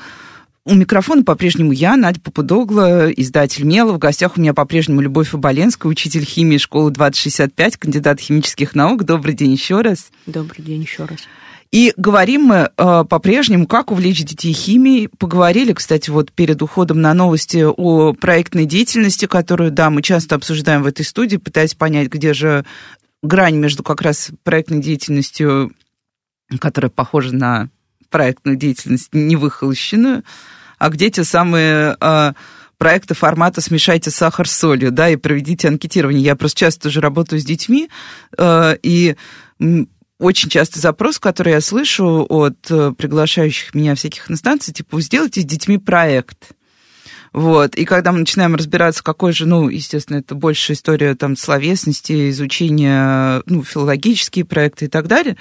[0.65, 3.93] У микрофона по-прежнему я, Надя Попудогла, издатель «Мела».
[3.93, 9.04] В гостях у меня по-прежнему Любовь Оболенская, учитель химии школы 2065, кандидат химических наук.
[9.04, 10.08] Добрый день еще раз.
[10.26, 11.19] Добрый день еще раз.
[11.73, 15.07] И говорим мы э, по-прежнему, как увлечь детей химией.
[15.07, 20.83] Поговорили, кстати, вот перед уходом на новости о проектной деятельности, которую, да, мы часто обсуждаем
[20.83, 22.63] в этой студии, пытаясь понять, где же
[23.23, 25.73] грань между как раз проектной деятельностью,
[26.59, 27.69] которая похожа на
[28.12, 30.23] проектную деятельность невыхолощенную,
[30.77, 32.33] а где те самые э,
[32.77, 36.21] проекты формата «Смешайте сахар с солью», да, и проведите анкетирование.
[36.21, 37.89] Я просто часто тоже работаю с детьми,
[38.38, 39.15] э, и
[40.23, 45.45] очень часто запрос, который я слышу от э, приглашающих меня всяких инстанций, типа, сделайте с
[45.45, 46.53] детьми проект.
[47.34, 47.76] Вот.
[47.76, 53.41] И когда мы начинаем разбираться, какой же, ну, естественно, это больше история там словесности, изучения,
[53.48, 55.36] ну, филологические проекты и так далее,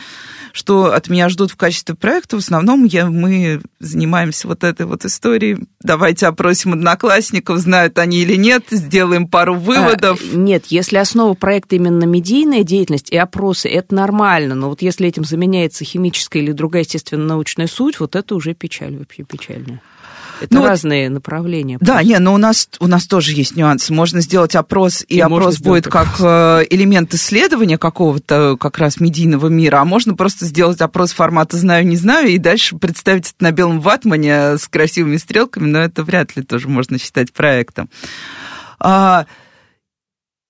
[0.52, 5.04] что от меня ждут в качестве проекта, в основном я, мы занимаемся вот этой вот
[5.04, 5.58] историей.
[5.82, 10.18] Давайте опросим одноклассников, знают они или нет, сделаем пару выводов.
[10.22, 15.06] А, нет, если основа проекта именно медийная деятельность и опросы, это нормально, но вот если
[15.06, 19.82] этим заменяется химическая или другая естественно-научная суть, вот это уже печаль, вообще печальная.
[20.42, 21.78] Это ну, разные вот, направления.
[21.80, 22.08] Да, просто.
[22.08, 23.92] не, но у нас, у нас тоже есть нюансы.
[23.92, 26.20] Можно сделать опрос, и, и опрос будет как опрос.
[26.20, 31.86] Э, элемент исследования какого-то как раз медийного мира, а можно просто сделать опрос формата «знаю,
[31.86, 36.36] не знаю», и дальше представить это на белом ватмане с красивыми стрелками, но это вряд
[36.36, 37.88] ли тоже можно считать проектом.
[38.80, 39.26] А,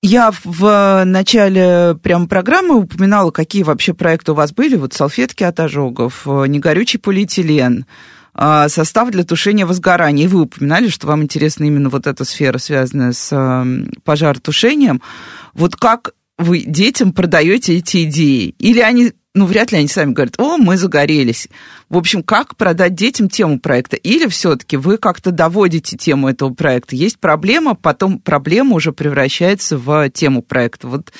[0.03, 4.75] я в начале прям программы упоминала, какие вообще проекты у вас были.
[4.77, 7.87] Вот салфетки от ожогов, э, негорючий полиэтилен,
[8.69, 10.25] состав для тушения возгорания.
[10.25, 13.65] И вы упоминали, что вам интересна именно вот эта сфера, связанная с
[14.05, 15.01] пожаротушением.
[15.55, 18.55] Вот как вы детям продаете эти идеи?
[18.59, 21.49] Или они, ну, вряд ли они сами говорят, о, мы загорелись.
[21.89, 23.97] В общем, как продать детям тему проекта?
[23.97, 26.97] Или все-таки вы как-то доводите тему этого проекта?
[26.97, 30.89] Есть проблема, потом проблема уже превращается в тему проекта.
[30.89, 31.13] Вот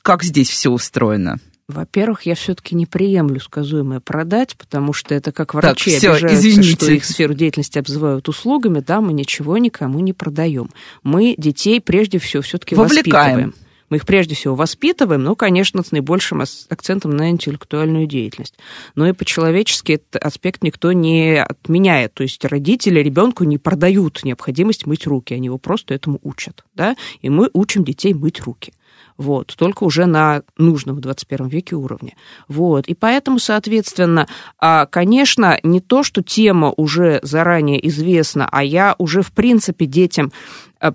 [0.00, 1.38] как здесь все устроено?
[1.68, 6.48] Во-первых, я все-таки не приемлю сказуемое продать, потому что это как врачи так, все, обижаются,
[6.48, 6.76] извините.
[6.76, 10.70] что их сферу деятельности обзывают услугами, да, мы ничего никому не продаем.
[11.02, 13.52] Мы детей прежде всего все-таки воспитываем.
[13.88, 18.54] Мы их прежде всего воспитываем, ну, конечно, с наибольшим акцентом на интеллектуальную деятельность.
[18.96, 22.14] Но и по-человечески этот аспект никто не отменяет.
[22.14, 26.64] То есть родители ребенку не продают необходимость мыть руки, они его просто этому учат.
[26.74, 26.96] Да?
[27.22, 28.72] И мы учим детей мыть руки
[29.18, 32.16] вот, только уже на нужном в 21 веке уровне.
[32.48, 34.26] Вот, и поэтому, соответственно,
[34.58, 40.32] а, конечно, не то, что тема уже заранее известна, а я уже, в принципе, детям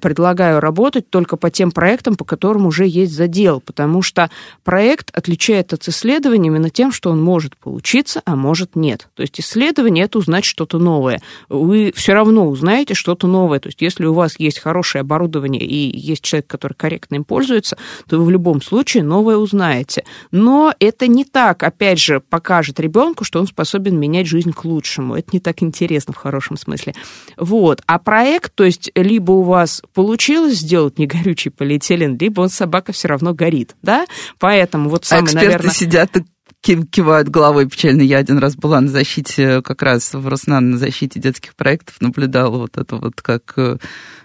[0.01, 4.29] предлагаю работать только по тем проектам, по которым уже есть задел, потому что
[4.63, 9.07] проект отличает от исследования именно тем, что он может получиться, а может нет.
[9.15, 11.21] То есть исследование– это узнать что-то новое.
[11.49, 13.59] Вы все равно узнаете что-то новое.
[13.59, 17.77] То есть если у вас есть хорошее оборудование и есть человек, который корректно им пользуется,
[18.07, 20.03] то вы в любом случае новое узнаете.
[20.31, 25.15] Но это не так, опять же, покажет ребенку, что он способен менять жизнь к лучшему.
[25.15, 26.93] Это не так интересно в хорошем смысле.
[27.37, 27.81] Вот.
[27.85, 32.91] А проект, то есть либо у вас вас получилось сделать негорючий полиэтилен, либо он собака
[32.91, 34.05] все равно горит, да?
[34.39, 35.73] Поэтому вот самый, а эксперты наверное...
[35.73, 36.25] сидят и
[36.61, 38.01] кивают головой печально.
[38.01, 42.57] Я один раз была на защите, как раз в Роснан на защите детских проектов, наблюдала
[42.57, 43.77] вот это вот, как э,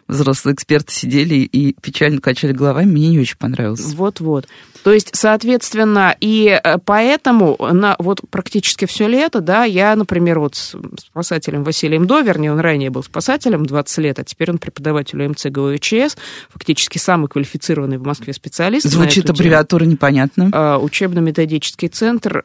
[0.08, 2.90] взрослые эксперты сидели и печально качали головами.
[2.90, 3.94] Мне не очень понравилось.
[3.94, 4.46] Вот-вот.
[4.86, 10.54] То есть, соответственно, и э, поэтому на вот практически все лето, да, я, например, вот
[10.54, 15.46] с спасателем Василием Доверни, он ранее был спасателем 20 лет, а теперь он преподаватель УМЦ
[15.46, 16.16] ГУЧС,
[16.50, 18.86] фактически самый квалифицированный в Москве специалист.
[18.86, 20.50] Звучит аббревиатура непонятно.
[20.52, 22.44] А, учебно-методический центр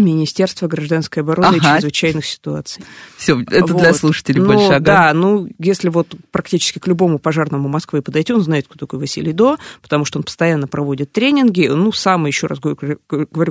[0.00, 1.56] Министерство гражданской обороны ага.
[1.56, 2.84] и чрезвычайных ситуаций.
[3.16, 3.82] Все, это вот.
[3.82, 4.80] для слушателей ну, больше, ага.
[4.80, 9.32] Да, ну, если вот практически к любому пожарному Москвы подойти, он знает, кто такой Василий
[9.32, 12.98] До, потому что он постоянно проводит тренинги, ну, самый, еще раз говорю,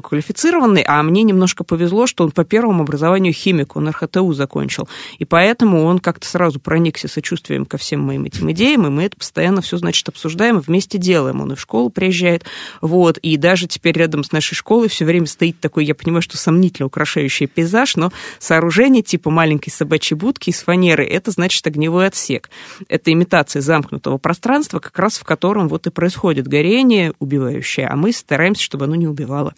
[0.01, 5.25] квалифицированный, а мне немножко повезло, что он по первому образованию химик, он РХТУ закончил, и
[5.25, 9.61] поэтому он как-то сразу проникся сочувствием ко всем моим этим идеям, и мы это постоянно
[9.61, 11.41] все, значит, обсуждаем и вместе делаем.
[11.41, 12.45] Он и в школу приезжает,
[12.81, 16.37] вот, и даже теперь рядом с нашей школой все время стоит такой, я понимаю, что
[16.39, 22.49] сомнительно украшающий пейзаж, но сооружение типа маленькой собачьей будки из фанеры, это значит огневой отсек.
[22.87, 28.11] Это имитация замкнутого пространства, как раз в котором вот и происходит горение убивающее, а мы
[28.11, 29.53] стараемся, чтобы оно не убивало.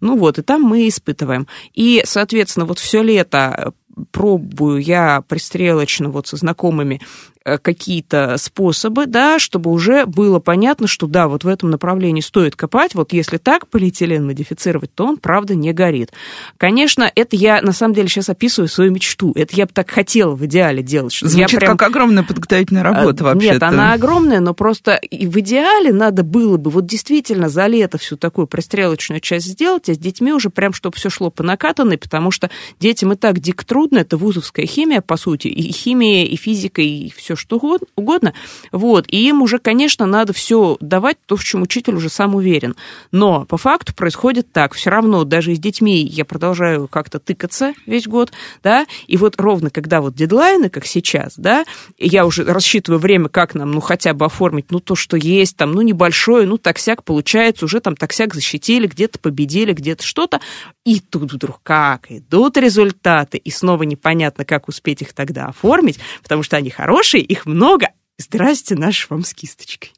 [0.00, 1.46] Ну вот, и там мы испытываем.
[1.74, 3.72] И, соответственно, вот все лето
[4.10, 11.06] пробую я пристрелочно вот со знакомыми э, какие-то способы, да, чтобы уже было понятно, что
[11.06, 15.54] да, вот в этом направлении стоит копать, вот если так полиэтилен модифицировать, то он, правда,
[15.54, 16.12] не горит.
[16.56, 19.32] Конечно, это я, на самом деле, сейчас описываю свою мечту.
[19.34, 21.12] Это я бы так хотела в идеале делать.
[21.12, 21.76] Что Звучит я прям...
[21.76, 26.22] как огромная подготовительная а, работа вообще Нет, она огромная, но просто и в идеале надо
[26.22, 30.48] было бы вот действительно за лето всю такую пристрелочную часть сделать, а с детьми уже
[30.48, 34.66] прям, чтобы все шло по накатанной, потому что детям и так дико трудно, это вузовская
[34.66, 37.60] химия, по сути, и химия, и физика, и все что
[37.96, 38.34] угодно.
[38.72, 42.74] Вот, и им уже, конечно, надо все давать, то, в чем учитель уже сам уверен.
[43.12, 48.06] Но по факту происходит так, все равно даже с детьми я продолжаю как-то тыкаться весь
[48.06, 51.64] год, да, и вот ровно когда вот дедлайны, как сейчас, да,
[51.98, 55.72] я уже рассчитываю время, как нам, ну, хотя бы оформить, ну, то, что есть, там,
[55.72, 60.40] ну, небольшое, ну, таксяк получается, уже там таксяк защитили, где-то победили, где-то что-то,
[60.84, 66.42] и тут вдруг как идут результаты, и снова непонятно, как успеть их тогда оформить, потому
[66.42, 69.92] что они хорошие, их много, Здрасте, наш вам с кисточкой.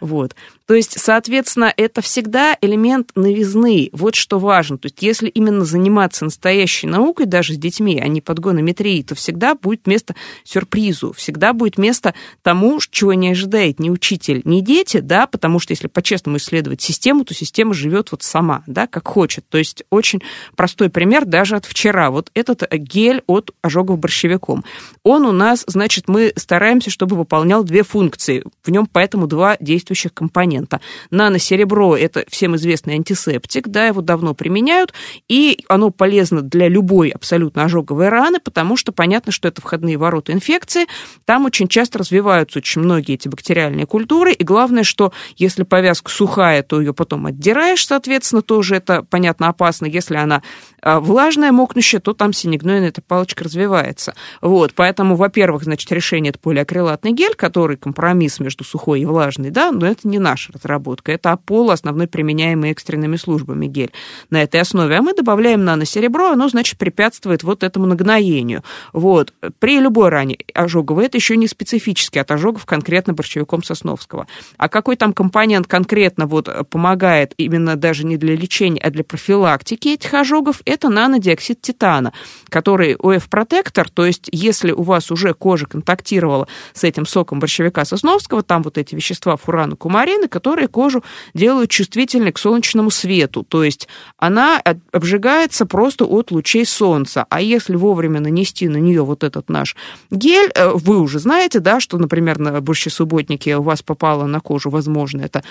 [0.00, 0.34] Вот.
[0.66, 3.88] То есть, соответственно, это всегда элемент новизны.
[3.92, 4.76] Вот что важно.
[4.76, 9.54] То есть, если именно заниматься настоящей наукой, даже с детьми, а не подгонометрией, то всегда
[9.54, 10.14] будет место
[10.44, 15.72] сюрпризу, всегда будет место тому, чего не ожидает ни учитель, ни дети, да, потому что
[15.72, 19.48] если по-честному исследовать систему, то система живет вот сама, да, как хочет.
[19.48, 20.20] То есть, очень
[20.54, 22.10] простой пример даже от вчера.
[22.10, 24.64] Вот этот гель от ожогов борщевиком.
[25.02, 28.44] Он у нас, значит, мы стараемся, чтобы выполнял две функции.
[28.62, 30.80] В нем поэтому два действующих компонента.
[31.10, 34.94] Наносеребро– это всем известный антисептик, да, его давно применяют,
[35.28, 40.32] и оно полезно для любой абсолютно ожоговой раны, потому что понятно, что это входные ворота
[40.32, 40.86] инфекции,
[41.26, 46.62] там очень часто развиваются очень многие эти бактериальные культуры, и главное, что если повязка сухая,
[46.62, 49.86] то ее потом отдираешь, соответственно, тоже это, понятно, опасно.
[49.86, 50.42] Если она
[50.80, 54.14] а, влажная, мокнущая, то там синегнойная эта палочка развивается.
[54.40, 59.72] Вот, поэтому, во-первых, значит, решение это полиакрилатный гель, который компромисс между сухой и влажной, да,
[59.72, 61.10] но это не наша разработка.
[61.10, 63.90] Это Аполло, основной применяемый экстренными службами гель
[64.30, 64.96] на этой основе.
[64.96, 68.62] А мы добавляем наносеребро, оно, значит, препятствует вот этому нагноению.
[68.92, 69.34] Вот.
[69.58, 74.28] При любой ране ожоговой это еще не специфически от ожогов конкретно борщевиком Сосновского.
[74.58, 79.88] А какой там компонент конкретно вот помогает именно даже не для лечения, а для профилактики
[79.88, 82.12] этих ожогов, это нанодиоксид титана,
[82.48, 88.44] который ОФ-протектор, то есть если у вас уже кожа контактировала с этим соком борщевика Сосновского,
[88.44, 93.88] там вот эти вещества фурана, кумарины, которые кожу делают чувствительной к солнечному свету, то есть
[94.18, 99.76] она обжигается просто от лучей солнца, а если вовремя нанести на нее вот этот наш
[100.10, 104.68] гель, э, вы уже знаете, да, что, например, на борщесубботнике у вас попало на кожу,
[104.68, 105.42] возможно, это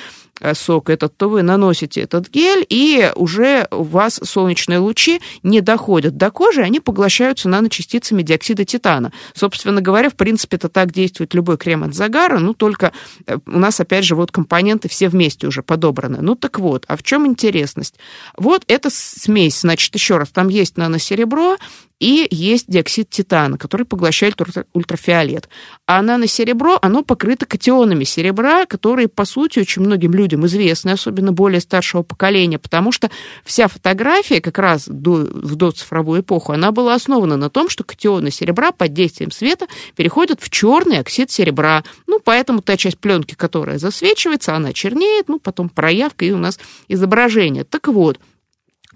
[0.42, 5.22] э, сок этот, то вы наносите этот гель, и уже у вас солнечные лучи лучи
[5.44, 9.12] не доходят до кожи, они поглощаются наночастицами диоксида титана.
[9.34, 12.92] Собственно говоря, в принципе, это так действует любой крем от загара, ну, только
[13.26, 16.20] э, у нас, опять же, вот компоненты все вместе уже подобраны.
[16.22, 17.96] Ну, так вот, а в чем интересность?
[18.38, 21.58] Вот эта смесь, значит, еще раз, там есть наносеребро,
[22.00, 24.36] и есть диоксид титана, который поглощает
[24.74, 25.50] ультрафиолет.
[25.88, 31.60] А наносеребро, оно покрыто катионами серебра, которые, по сути, очень многим людям известны, особенно более
[31.60, 33.10] старшего поколения, потому что
[33.44, 38.30] вся фотография как раз до, в доцифровую эпоху, она была основана на том, что катионы
[38.30, 41.84] серебра под действием света переходят в черный оксид серебра.
[42.06, 46.60] Ну, поэтому та часть пленки, которая засвечивается, она чернеет, ну, потом проявка и у нас
[46.88, 47.64] изображение.
[47.64, 48.20] Так вот,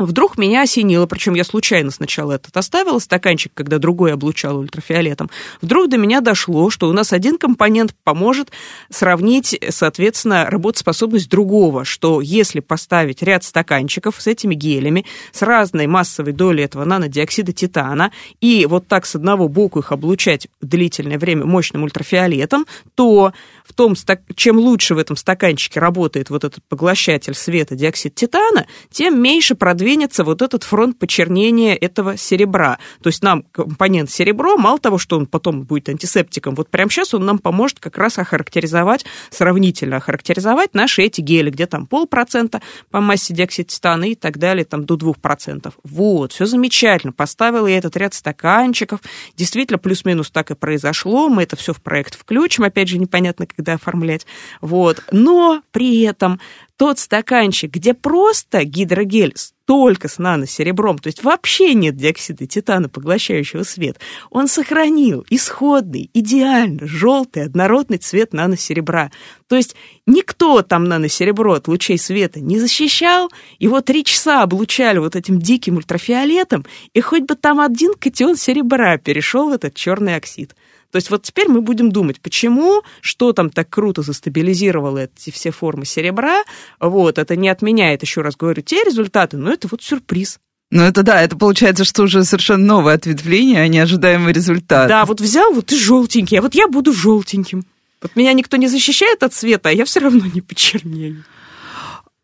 [0.06, 5.30] Вдруг меня осенило, причем я случайно сначала этот оставила стаканчик, когда другой облучал ультрафиолетом.
[5.62, 8.52] Вдруг до меня дошло, что у нас один компонент поможет
[8.90, 16.34] сравнить, соответственно, работоспособность другого, что если поставить ряд стаканчиков с этими гелями, с разной массовой
[16.34, 21.84] долей этого нанодиоксида титана, и вот так с одного боку их облучать длительное время мощным
[21.84, 23.34] ультрафиолетом, то
[23.66, 23.96] в том,
[24.36, 29.56] чем лучше в этом стаканчике работает вот этот поглощатель света диоксид титана, тем меньше
[29.92, 32.80] продвинется вот этот фронт почернения этого серебра.
[33.04, 37.14] То есть нам компонент серебро, мало того, что он потом будет антисептиком, вот прямо сейчас
[37.14, 43.02] он нам поможет как раз охарактеризовать, сравнительно охарактеризовать наши эти гели, где там полпроцента по
[43.02, 45.74] массе диоксид титана и так далее, там до двух процентов.
[45.84, 47.12] Вот, все замечательно.
[47.12, 49.02] Поставила я этот ряд стаканчиков.
[49.36, 51.28] Действительно, плюс-минус так и произошло.
[51.28, 52.64] Мы это все в проект включим.
[52.64, 54.26] Опять же, непонятно, когда оформлять.
[54.62, 55.04] Вот.
[55.12, 56.40] Но при этом
[56.82, 63.62] тот стаканчик, где просто гидрогель только с наносеребром, то есть вообще нет диоксида титана, поглощающего
[63.62, 64.00] свет,
[64.32, 69.12] он сохранил исходный, идеально желтый, однородный цвет наносеребра.
[69.48, 69.76] То есть
[70.08, 75.78] никто там наносеребро от лучей света не защищал, его три часа облучали вот этим диким
[75.78, 76.66] ультрафиолетом,
[76.96, 80.56] и хоть бы там один катион серебра перешел в этот черный оксид.
[80.92, 85.52] То есть вот теперь мы будем думать, почему, что там так круто застабилизировало эти все
[85.52, 86.44] формы серебра.
[86.80, 90.40] Вот, это не отменяет, еще раз говорю, те результаты, но это вот сюрприз.
[90.70, 94.88] Ну, это да, это получается, что уже совершенно новое ответвление, а не ожидаемый результат.
[94.88, 97.66] Да, вот взял, вот ты желтенький, а вот я буду желтеньким.
[98.02, 101.24] Вот меня никто не защищает от света, а я все равно не почернею.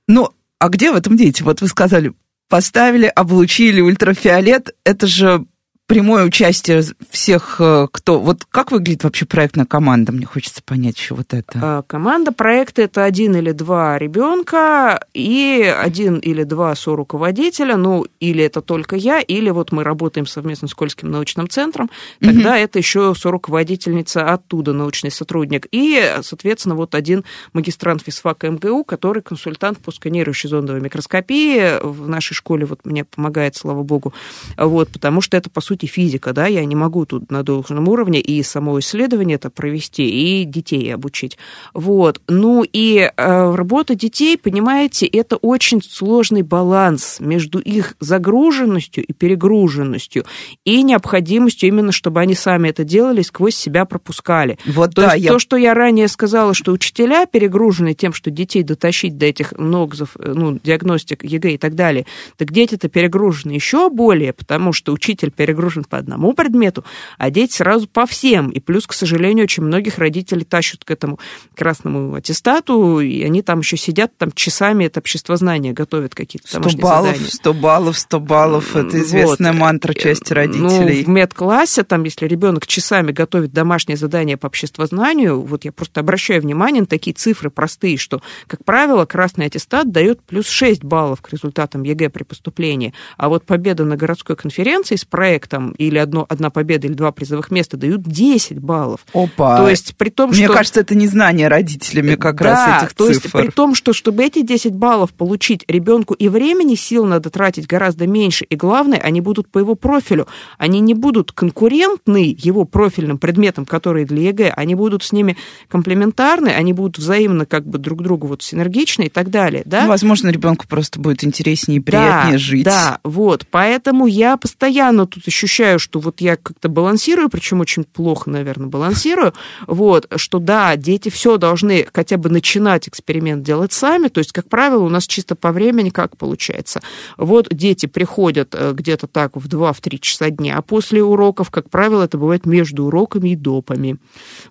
[0.08, 1.44] Ну, а где в этом дети?
[1.44, 2.14] Вот вы сказали,
[2.50, 4.76] поставили, облучили ультрафиолет.
[4.86, 5.46] Это же
[5.88, 8.20] прямое участие всех, э, кто...
[8.20, 10.12] Вот как выглядит вообще проектная команда?
[10.12, 11.60] Мне хочется понять еще вот это.
[11.62, 17.78] А, команда проекта– это один или два ребенка и один или два соруководителя.
[17.78, 21.90] Ну, или это только я, или вот мы работаем совместно с Кольским научным центром.
[22.20, 22.58] Тогда угу.
[22.58, 25.68] это еще соруководительница оттуда, научный сотрудник.
[25.72, 27.24] И, соответственно, вот один
[27.54, 33.56] магистрант физфака МГУ, который консультант по сканирующей зондовой микроскопии в нашей школе вот мне помогает,
[33.56, 34.14] слава богу.
[34.58, 37.88] Вот, потому что это, по сути, сути, физика, да, я не могу тут на должном
[37.88, 41.38] уровне и само исследование это провести, и детей обучить.
[41.74, 42.22] Вот.
[42.28, 50.26] Ну и э, работа детей, понимаете, это очень сложный баланс между их загруженностью и перегруженностью,
[50.66, 54.58] и необходимостью именно, чтобы они сами это делали, сквозь себя пропускали.
[54.66, 55.32] Вот то да, есть я...
[55.32, 60.18] то, что я ранее сказала, что учителя перегружены тем, что детей дотащить до этих НОГЗов,
[60.18, 62.06] э, ну, диагностик, ЕГЭ и так далее,
[62.38, 66.84] так дети-то перегружены еще более, потому что учитель перегружен нагружен по одному предмету,
[67.18, 68.50] а дети сразу по всем.
[68.50, 71.20] И плюс, к сожалению, очень многих родителей тащат к этому
[71.56, 77.16] красному аттестату, и они там еще сидят там часами это обществознание готовят какие-то 100 баллов,
[77.16, 77.32] задания.
[77.32, 78.76] 100 баллов, 100 баллов.
[78.76, 79.60] Это известная вот.
[79.60, 81.00] мантра части родителей.
[81.00, 86.00] Ну, в медклассе, там, если ребенок часами готовит домашнее задание по обществознанию, вот я просто
[86.00, 91.22] обращаю внимание на такие цифры простые, что, как правило, красный аттестат дает плюс 6 баллов
[91.22, 95.98] к результатам ЕГЭ при поступлении, а вот победа на городской конференции с проектом там, или
[95.98, 99.00] одно, одна победа, или два призовых места дают 10 баллов.
[99.12, 99.58] Опа!
[99.58, 100.54] То есть при том, Мне что...
[100.54, 103.24] кажется, это не знание родителями как да, раз этих то цифр.
[103.24, 107.66] есть при том, что чтобы эти 10 баллов получить ребенку и времени, сил надо тратить
[107.66, 110.28] гораздо меньше, и главное, они будут по его профилю.
[110.60, 115.38] Они не будут конкурентны его профильным предметам, которые для ЕГЭ, они будут с ними
[115.70, 119.84] комплементарны, они будут взаимно как бы друг другу вот синергичны и так далее, да?
[119.84, 122.64] Ну, возможно, ребенку просто будет интереснее и приятнее да, жить.
[122.64, 127.86] Да, вот, поэтому я постоянно тут еще ощущаю, что вот я как-то балансирую, причем очень
[127.86, 129.34] плохо, наверное, балансирую,
[129.66, 134.50] вот, что да, дети все должны хотя бы начинать эксперимент делать сами, то есть, как
[134.50, 136.82] правило, у нас чисто по времени как получается.
[137.18, 142.04] Вот дети приходят э, где-то так в 2-3 часа дня, а после уроков, как правило,
[142.04, 143.98] это бывает между уроками и допами.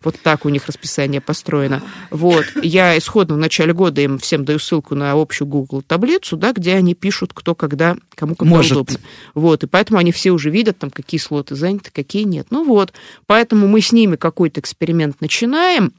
[0.02, 1.82] Вот так у них расписание построено.
[2.10, 6.52] Вот, я исходно в начале года им всем даю ссылку на общую Google таблицу, да,
[6.52, 8.72] где они пишут, кто когда, кому Может.
[8.72, 8.98] удобно.
[9.34, 12.48] Вот, и поэтому они все уже видят, там, какие слоты заняты, какие нет.
[12.50, 12.92] Ну вот,
[13.26, 15.92] поэтому мы с ними какой-то эксперимент начинаем,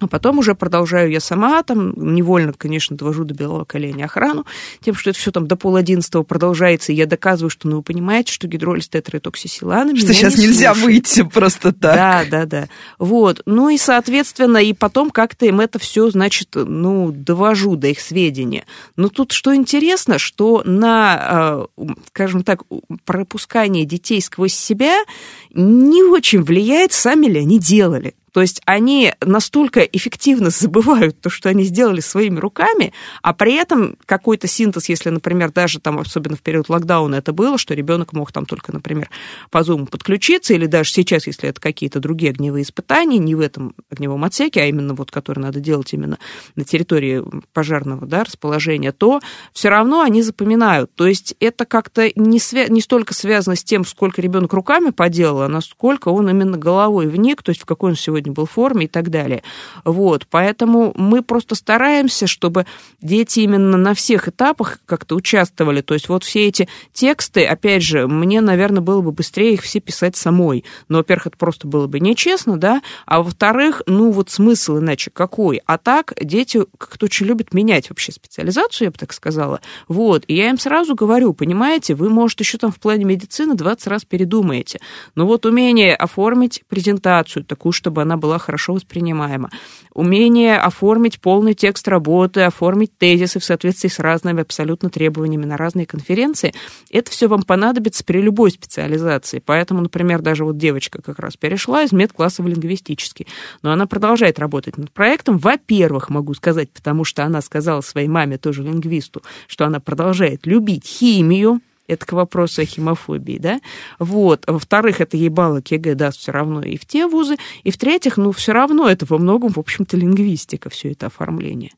[0.00, 4.44] а потом уже продолжаю я сама, там невольно, конечно, довожу до белого коленя охрану,
[4.80, 7.82] тем, что это все там до пол одиннадцатого продолжается, и я доказываю, что, ну, вы
[7.82, 11.94] понимаете, что гидролиз тетрайтоксисилана Что сейчас не нельзя выйти просто так.
[11.94, 12.68] Да, да, да.
[12.98, 13.42] Вот.
[13.46, 18.64] Ну и, соответственно, и потом как-то им это все, значит, ну, довожу до их сведения.
[18.96, 22.62] Но тут что интересно, что на, э, скажем так,
[23.04, 25.04] пропускание детей сквозь себя
[25.52, 28.14] не очень влияет, сами ли они делали.
[28.32, 33.96] То есть они настолько эффективно забывают то, что они сделали своими руками, а при этом
[34.06, 38.32] какой-то синтез, если, например, даже там, особенно в период локдауна это было, что ребенок мог
[38.32, 39.10] там только, например,
[39.50, 43.74] по зуму подключиться, или даже сейчас, если это какие-то другие огневые испытания, не в этом
[43.90, 46.18] огневом отсеке, а именно вот, который надо делать именно
[46.56, 49.20] на территории пожарного да, расположения, то
[49.52, 50.94] все равно они запоминают.
[50.94, 55.42] То есть это как-то не, свя- не столько связано с тем, сколько ребенок руками поделал,
[55.42, 58.50] а насколько он именно головой вник, то есть в какой он сегодня сегодня был в
[58.50, 59.42] форме и так далее.
[59.84, 62.66] Вот, поэтому мы просто стараемся, чтобы
[63.00, 65.80] дети именно на всех этапах как-то участвовали.
[65.82, 69.80] То есть вот все эти тексты, опять же, мне, наверное, было бы быстрее их все
[69.80, 70.64] писать самой.
[70.88, 75.60] Но, во-первых, это просто было бы нечестно, да, а во-вторых, ну вот смысл иначе какой?
[75.66, 79.60] А так дети как-то очень любят менять вообще специализацию, я бы так сказала.
[79.86, 83.86] Вот, и я им сразу говорю, понимаете, вы, может, еще там в плане медицины 20
[83.86, 84.80] раз передумаете,
[85.14, 89.50] но вот умение оформить презентацию такую, чтобы она была хорошо воспринимаема.
[89.92, 95.86] Умение оформить полный текст работы, оформить тезисы в соответствии с разными абсолютно требованиями на разные
[95.86, 96.54] конференции,
[96.90, 99.42] это все вам понадобится при любой специализации.
[99.44, 103.26] Поэтому, например, даже вот девочка как раз перешла из медкласса в лингвистический,
[103.62, 105.38] но она продолжает работать над проектом.
[105.38, 110.86] Во-первых, могу сказать, потому что она сказала своей маме, тоже лингвисту, что она продолжает любить
[110.86, 113.60] химию, Это к вопросу о химофобии, да?
[113.98, 114.44] Вот.
[114.46, 117.36] Во-вторых, это ебало КГ даст все равно и в те вузы.
[117.64, 121.72] И в-третьих, ну, все равно это во многом, в общем-то, лингвистика, все это оформление.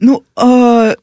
[0.00, 0.96] Ну, а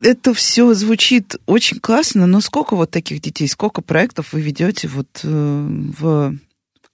[0.00, 5.08] это все звучит очень классно, но сколько вот таких детей, сколько проектов вы ведете вот
[5.22, 5.28] э,
[5.98, 6.34] в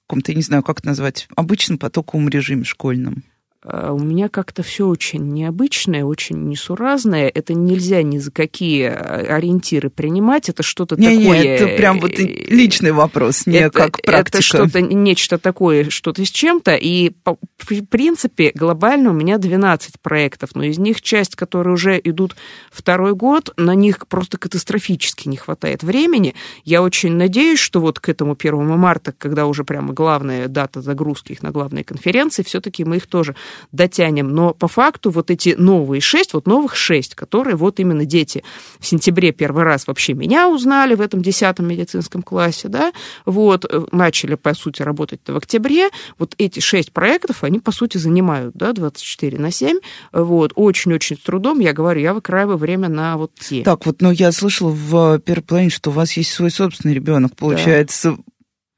[0.06, 3.24] каком-то, я не знаю, как это назвать, обычном потоковом режиме школьном?
[3.66, 7.28] А, у меня как-то все очень необычное, очень несуразное.
[7.28, 10.50] Это нельзя ни за какие а, ориентиры принимать.
[10.50, 11.40] Это что-то не, такое...
[11.40, 14.38] Не, это прям вот э, личный вопрос, не это, как практика.
[14.38, 16.74] Это что-то, нечто такое, что-то с чем-то.
[16.74, 21.98] И, по, в принципе, глобально у меня 12 проектов, но из них часть, которые уже
[22.04, 22.36] идут
[22.70, 26.34] второй год, на них просто катастрофически не хватает времени.
[26.64, 31.32] Я очень надеюсь, что вот к этому 1 марта, когда уже прямо главная дата загрузки
[31.32, 33.34] их на главной конференции, все-таки мы их тоже
[33.72, 34.28] дотянем.
[34.28, 38.42] Но по факту вот эти новые шесть, вот новых шесть, которые вот именно дети
[38.78, 42.92] в сентябре первый раз вообще меня узнали в этом десятом медицинском классе, да,
[43.24, 45.88] вот, э, начали, по сути, работать в октябре.
[46.18, 49.78] Вот эти шесть проектов, они, по сути, занимают, да, 24 на 7.
[50.12, 53.62] Вот, очень-очень с трудом, я говорю, я выкраиваю время на вот те.
[53.62, 57.36] Так, вот, ну, я слышала в первой половине, что у вас есть свой собственный ребенок,
[57.36, 58.34] получается, да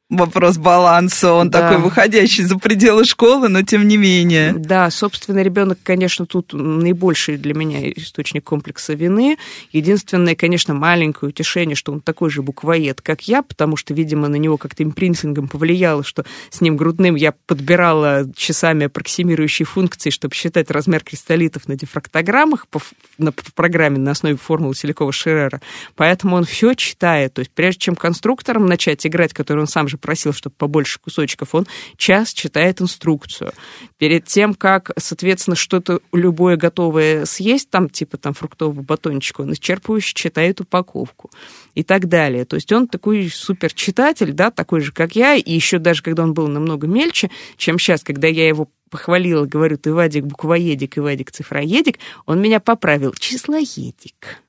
[0.08, 1.62] вопрос баланса, он да.
[1.62, 4.52] такой выходящий за пределы школы, но тем не менее.
[4.52, 9.36] Да, собственно, ребенок, конечно, тут наибольший для меня источник комплекса вины.
[9.72, 14.36] Единственное, конечно, маленькое утешение, что он такой же буквоед, как я, потому что, видимо, на
[14.36, 20.70] него как-то импринтингом повлияло, что с ним грудным я подбирала часами аппроксимирующие функции, чтобы считать
[20.70, 22.80] размер кристаллитов на дифрактограммах по,
[23.18, 25.60] на, по программе на основе формулы Силикова-Шерера.
[25.96, 27.34] Поэтому он все читает.
[27.34, 31.54] То есть прежде чем конструктором начать играть, который он сам же просил, чтобы побольше кусочков,
[31.54, 31.66] он
[31.96, 33.52] час читает инструкцию.
[33.98, 40.12] Перед тем, как, соответственно, что-то любое готовое съесть, там, типа там фруктового батончика, он исчерпывающе
[40.14, 41.30] читает упаковку
[41.74, 42.44] и так далее.
[42.44, 46.22] То есть он такой супер читатель, да, такой же, как я, и еще даже когда
[46.22, 51.00] он был намного мельче, чем сейчас, когда я его похвалила, говорю, ты Вадик буквоедик и
[51.00, 54.42] Вадик цифроедик, он меня поправил, числоедик.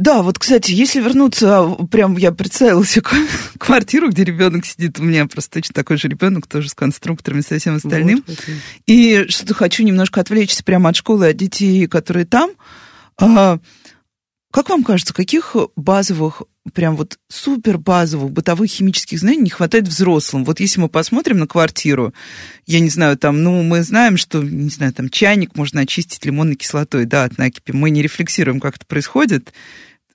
[0.00, 3.04] Да, вот, кстати, если вернуться, а, прям я представила себе
[3.58, 7.58] квартиру, где ребенок сидит, у меня просто точно такой же ребенок, тоже с конструкторами, со
[7.58, 8.24] всем остальным.
[8.26, 8.38] Вот,
[8.86, 12.52] и что-то хочу немножко отвлечься прямо от школы, от детей, которые там.
[13.18, 13.58] А,
[14.50, 20.46] как вам кажется, каких базовых, прям вот супер базовых бытовых химических знаний не хватает взрослым?
[20.46, 22.14] Вот если мы посмотрим на квартиру,
[22.66, 26.56] я не знаю, там, ну, мы знаем, что, не знаю, там чайник можно очистить лимонной
[26.56, 27.72] кислотой, да, от накипи.
[27.72, 29.52] Мы не рефлексируем, как это происходит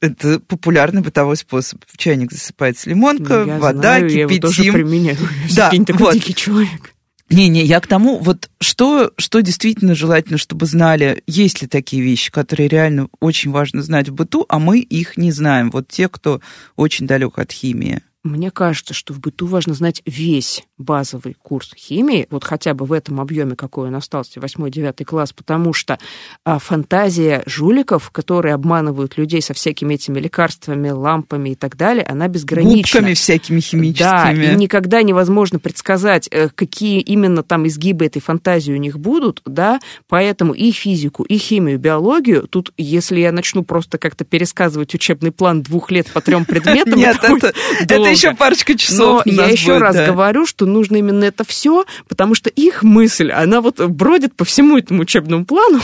[0.01, 1.83] это популярный бытовой способ.
[1.87, 4.29] В чайник засыпается лимонка, ну, вода, знаю, кипятим.
[4.29, 5.17] Я его тоже применяю.
[5.55, 6.13] Да, такой вот.
[6.13, 6.91] дикий человек.
[7.29, 12.31] Не-не, я к тому, вот что, что действительно желательно, чтобы знали, есть ли такие вещи,
[12.31, 15.71] которые реально очень важно знать в быту, а мы их не знаем.
[15.71, 16.39] Вот те, кто
[16.75, 18.01] очень далек от химии.
[18.25, 22.91] Мне кажется, что в быту важно знать весь базовый курс химии, вот хотя бы в
[22.91, 25.99] этом объеме, какой он остался, 8-9 класс, потому что
[26.43, 32.27] а, фантазия жуликов, которые обманывают людей со всякими этими лекарствами, лампами и так далее, она
[32.27, 32.99] безгранична.
[32.99, 34.03] Губками всякими химическими.
[34.03, 39.43] Да, и никогда невозможно предсказать, э, какие именно там изгибы этой фантазии у них будут,
[39.45, 44.95] да, поэтому и физику, и химию, и биологию, тут, если я начну просто как-то пересказывать
[44.95, 49.25] учебный план двух лет по трем предметам, Нет, это еще парочка часов.
[49.25, 50.07] Но я еще будет, раз да.
[50.07, 54.77] говорю, что нужно именно это все, потому что их мысль, она вот бродит по всему
[54.77, 55.81] этому учебному плану.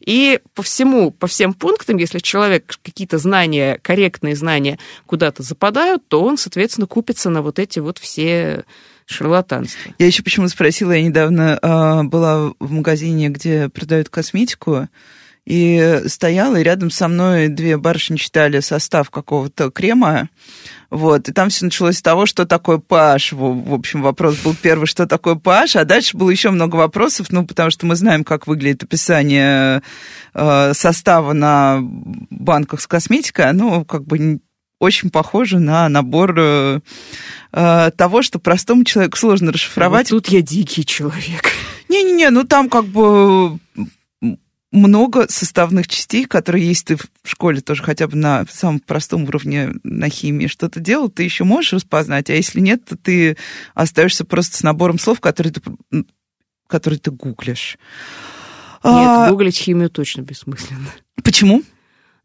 [0.00, 6.22] И по всему, по всем пунктам, если человек какие-то знания, корректные знания куда-то западают, то
[6.22, 8.64] он, соответственно, купится на вот эти вот все
[9.06, 9.92] шарлатанства.
[9.98, 14.88] Я еще почему спросила, я недавно э, была в магазине, где продают косметику,
[15.46, 20.28] и стояла, и рядом со мной две барышни читали состав какого-то крема,
[20.90, 23.34] вот, и там все началось с того, что такое pH.
[23.34, 27.46] В, общем, вопрос был первый, что такое pH, а дальше было еще много вопросов, ну,
[27.46, 29.82] потому что мы знаем, как выглядит описание
[30.34, 34.40] э, состава на банках с косметикой, оно как бы
[34.78, 36.80] очень похоже на набор э,
[37.52, 40.10] э того, что простому человеку сложно расшифровать.
[40.10, 41.52] Вот тут я дикий человек.
[41.88, 43.58] Не-не-не, ну там как бы
[44.72, 49.72] много составных частей, которые есть ты в школе тоже хотя бы на самом простом уровне
[49.82, 53.36] на химии что-то делал, ты еще можешь распознать, а если нет, то ты
[53.74, 56.04] остаешься просто с набором слов, которые ты,
[56.66, 57.78] которые ты гуглишь.
[58.84, 59.30] Нет, а...
[59.30, 60.90] гуглить химию точно бессмысленно.
[61.22, 61.62] Почему?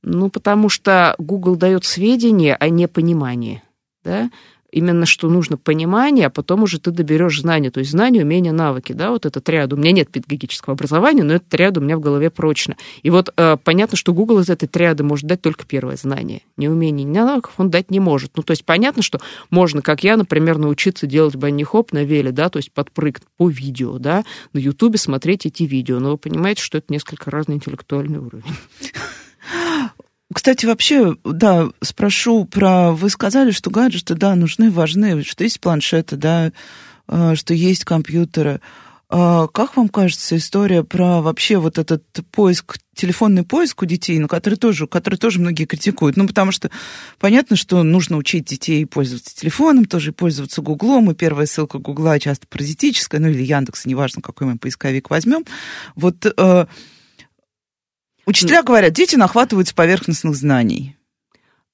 [0.04, 3.62] Ну, потому что Google дает сведения, а не понимание.
[4.04, 4.32] Да?
[4.72, 8.94] Именно что нужно понимание, а потом уже ты доберешь знания, то есть знания, умения, навыки,
[8.94, 9.74] да, вот этот ряд.
[9.74, 12.76] У меня нет педагогического образования, но этот ряд у меня в голове прочно.
[13.04, 16.42] И вот э, понятно, что Google из этой триады может дать только первое знание.
[16.58, 18.32] Ни умения, ни навыков он дать не может.
[18.36, 19.20] Ну, то есть понятно, что
[19.50, 23.98] можно, как я, например, научиться делать банни-хоп на веле, да, то есть подпрыгнуть по видео,
[23.98, 28.46] да, на Ютубе смотреть эти видео, но вы понимаете, что это несколько разный интеллектуальный уровень.
[30.34, 32.92] Кстати, вообще, да, спрошу про...
[32.92, 36.52] Вы сказали, что гаджеты, да, нужны, важны, что есть планшеты, да,
[37.08, 38.62] э, что есть компьютеры.
[39.14, 44.30] А как вам кажется история про вообще вот этот поиск, телефонный поиск у детей, ну,
[44.30, 46.16] который тоже, который тоже многие критикуют?
[46.16, 46.72] Ну, потому что
[47.20, 52.48] понятно, что нужно учить детей пользоваться телефоном, тоже пользоваться Гуглом, и первая ссылка Гугла часто
[52.48, 55.44] паразитическая, ну, или Яндекс, неважно, какой мы поисковик возьмем.
[55.96, 56.66] Вот э,
[58.26, 60.98] Учителя говорят, дети нахватываются поверхностных знаний.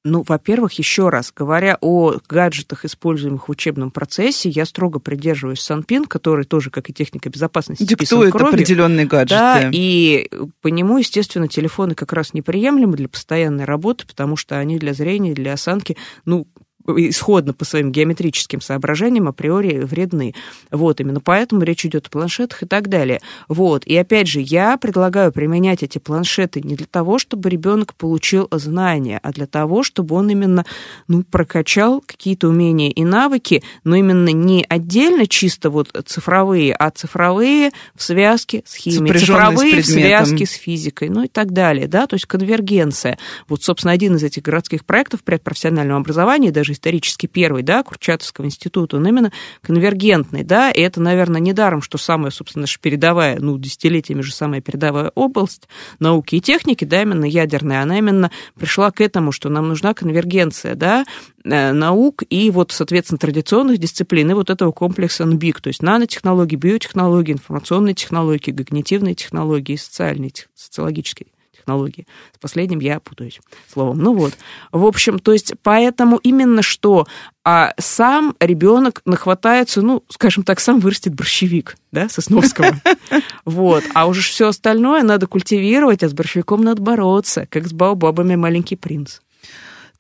[0.04, 6.06] Ну, во-первых, еще раз, говоря о гаджетах, используемых в учебном процессе, я строго придерживаюсь Санпин,
[6.06, 8.54] который тоже, как и техника безопасности, диктует кровью.
[8.54, 9.36] определенные гаджеты.
[9.36, 10.30] Да, и
[10.62, 15.34] по нему, естественно, телефоны как раз неприемлемы для постоянной работы, потому что они для зрения,
[15.34, 16.48] для осанки, ну,
[16.88, 20.34] исходно по своим геометрическим соображениям априори вредны.
[20.72, 23.22] Вот, именно поэтому речь идет о планшетах и так далее.
[23.48, 28.48] Вот, и опять же, я предлагаю применять эти планшеты не для того, чтобы ребенок получил
[28.52, 30.66] знания, а для того, чтобы он именно,
[31.08, 37.72] ну, прокачал какие-то умения и навыки, но именно не отдельно чисто вот цифровые, а цифровые
[37.96, 42.16] в связке с химией, цифровые в связке с физикой, ну и так далее, да, то
[42.16, 43.18] есть конвергенция.
[43.48, 48.98] Вот, собственно, один из этих городских проектов предпрофессионального образования, даже исторически первый, да, Курчатовского института,
[48.98, 54.34] он именно конвергентный, да, и это, наверное, недаром, что самая, собственно, передовая, ну, десятилетиями же
[54.34, 55.68] самая передовая область
[56.00, 60.76] науки и техники, да, именно ядерная, она именно пришла к этому, что нам нужна конвергенция,
[60.76, 61.06] да,
[61.44, 66.56] э, наук и вот, соответственно, традиционных дисциплин, и вот этого комплекса НБИК, то есть нанотехнологии,
[66.56, 71.28] биотехнологии, информационные технологии, когнитивные технологии, социальные, социологические
[71.68, 72.08] технологии.
[72.34, 73.40] С последним я путаюсь
[73.72, 73.98] словом.
[73.98, 74.38] Ну вот.
[74.72, 77.06] В общем, то есть поэтому именно что
[77.44, 82.76] а сам ребенок нахватается, ну, скажем так, сам вырастет борщевик, да, Сосновского.
[83.46, 83.84] Вот.
[83.94, 88.76] А уже все остальное надо культивировать, а с борщевиком надо бороться, как с баобабами «Маленький
[88.76, 89.20] принц»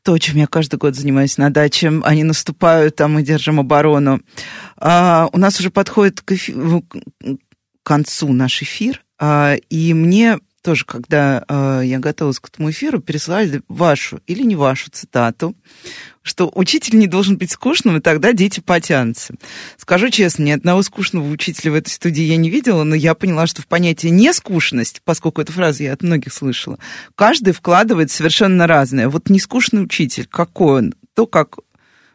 [0.03, 1.91] то, чем я каждый год занимаюсь на даче.
[2.03, 4.21] Они наступают, там мы держим оборону.
[4.77, 6.53] А, у нас уже подходит к, эфи...
[6.53, 12.99] к концу наш эфир, а, и мне тоже, когда э, я готовилась к этому эфиру,
[12.99, 15.55] пересылали вашу или не вашу цитату,
[16.23, 19.35] что учитель не должен быть скучным, и тогда дети потянутся.
[19.77, 23.47] Скажу честно, ни одного скучного учителя в этой студии я не видела, но я поняла,
[23.47, 26.79] что в понятие нескучность, поскольку эту фразу я от многих слышала,
[27.15, 29.07] каждый вкладывает совершенно разное.
[29.07, 31.59] Вот нескучный учитель, какой он, то, как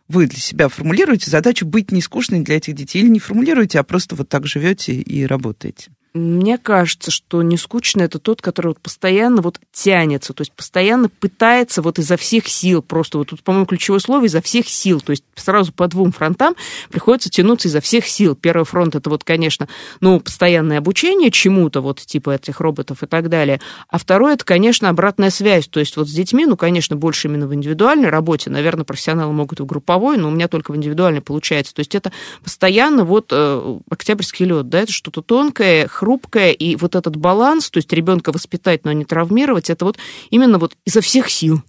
[0.08, 4.14] вы для себя формулируете задачу быть нескучной для этих детей, или не формулируете, а просто
[4.14, 5.90] вот так живете и работаете.
[6.14, 11.08] Мне кажется, что не скучно это тот, который вот постоянно вот тянется, то есть постоянно
[11.08, 15.12] пытается вот изо всех сил, просто вот тут, по-моему, ключевое слово изо всех сил, то
[15.12, 16.54] есть сразу по двум фронтам
[16.90, 18.36] приходится тянуться изо всех сил.
[18.36, 19.68] Первый фронт это вот, конечно,
[20.00, 24.90] ну, постоянное обучение чему-то, вот типа этих роботов и так далее, а второй это, конечно,
[24.90, 28.84] обратная связь, то есть вот с детьми, ну, конечно, больше именно в индивидуальной работе, наверное,
[28.84, 32.12] профессионалы могут и в групповой, но у меня только в индивидуальной получается, то есть это
[32.44, 37.78] постоянно вот э, октябрьский лед, да, это что-то тонкое, хрупкое, и вот этот баланс, то
[37.78, 39.98] есть ребенка воспитать, но не травмировать, это вот
[40.30, 41.62] именно вот изо всех сил.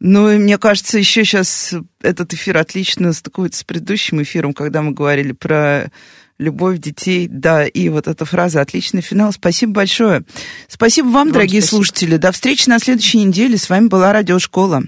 [0.00, 4.90] Ну, и мне кажется, еще сейчас этот эфир отлично стыкуется с предыдущим эфиром, когда мы
[4.90, 5.92] говорили про
[6.38, 9.32] любовь детей, да, и вот эта фраза «отличный финал».
[9.32, 10.24] Спасибо большое.
[10.66, 11.76] Спасибо вам, вам дорогие спасибо.
[11.76, 12.16] слушатели.
[12.16, 13.56] До встречи на следующей неделе.
[13.56, 14.82] С вами была Радиошкола.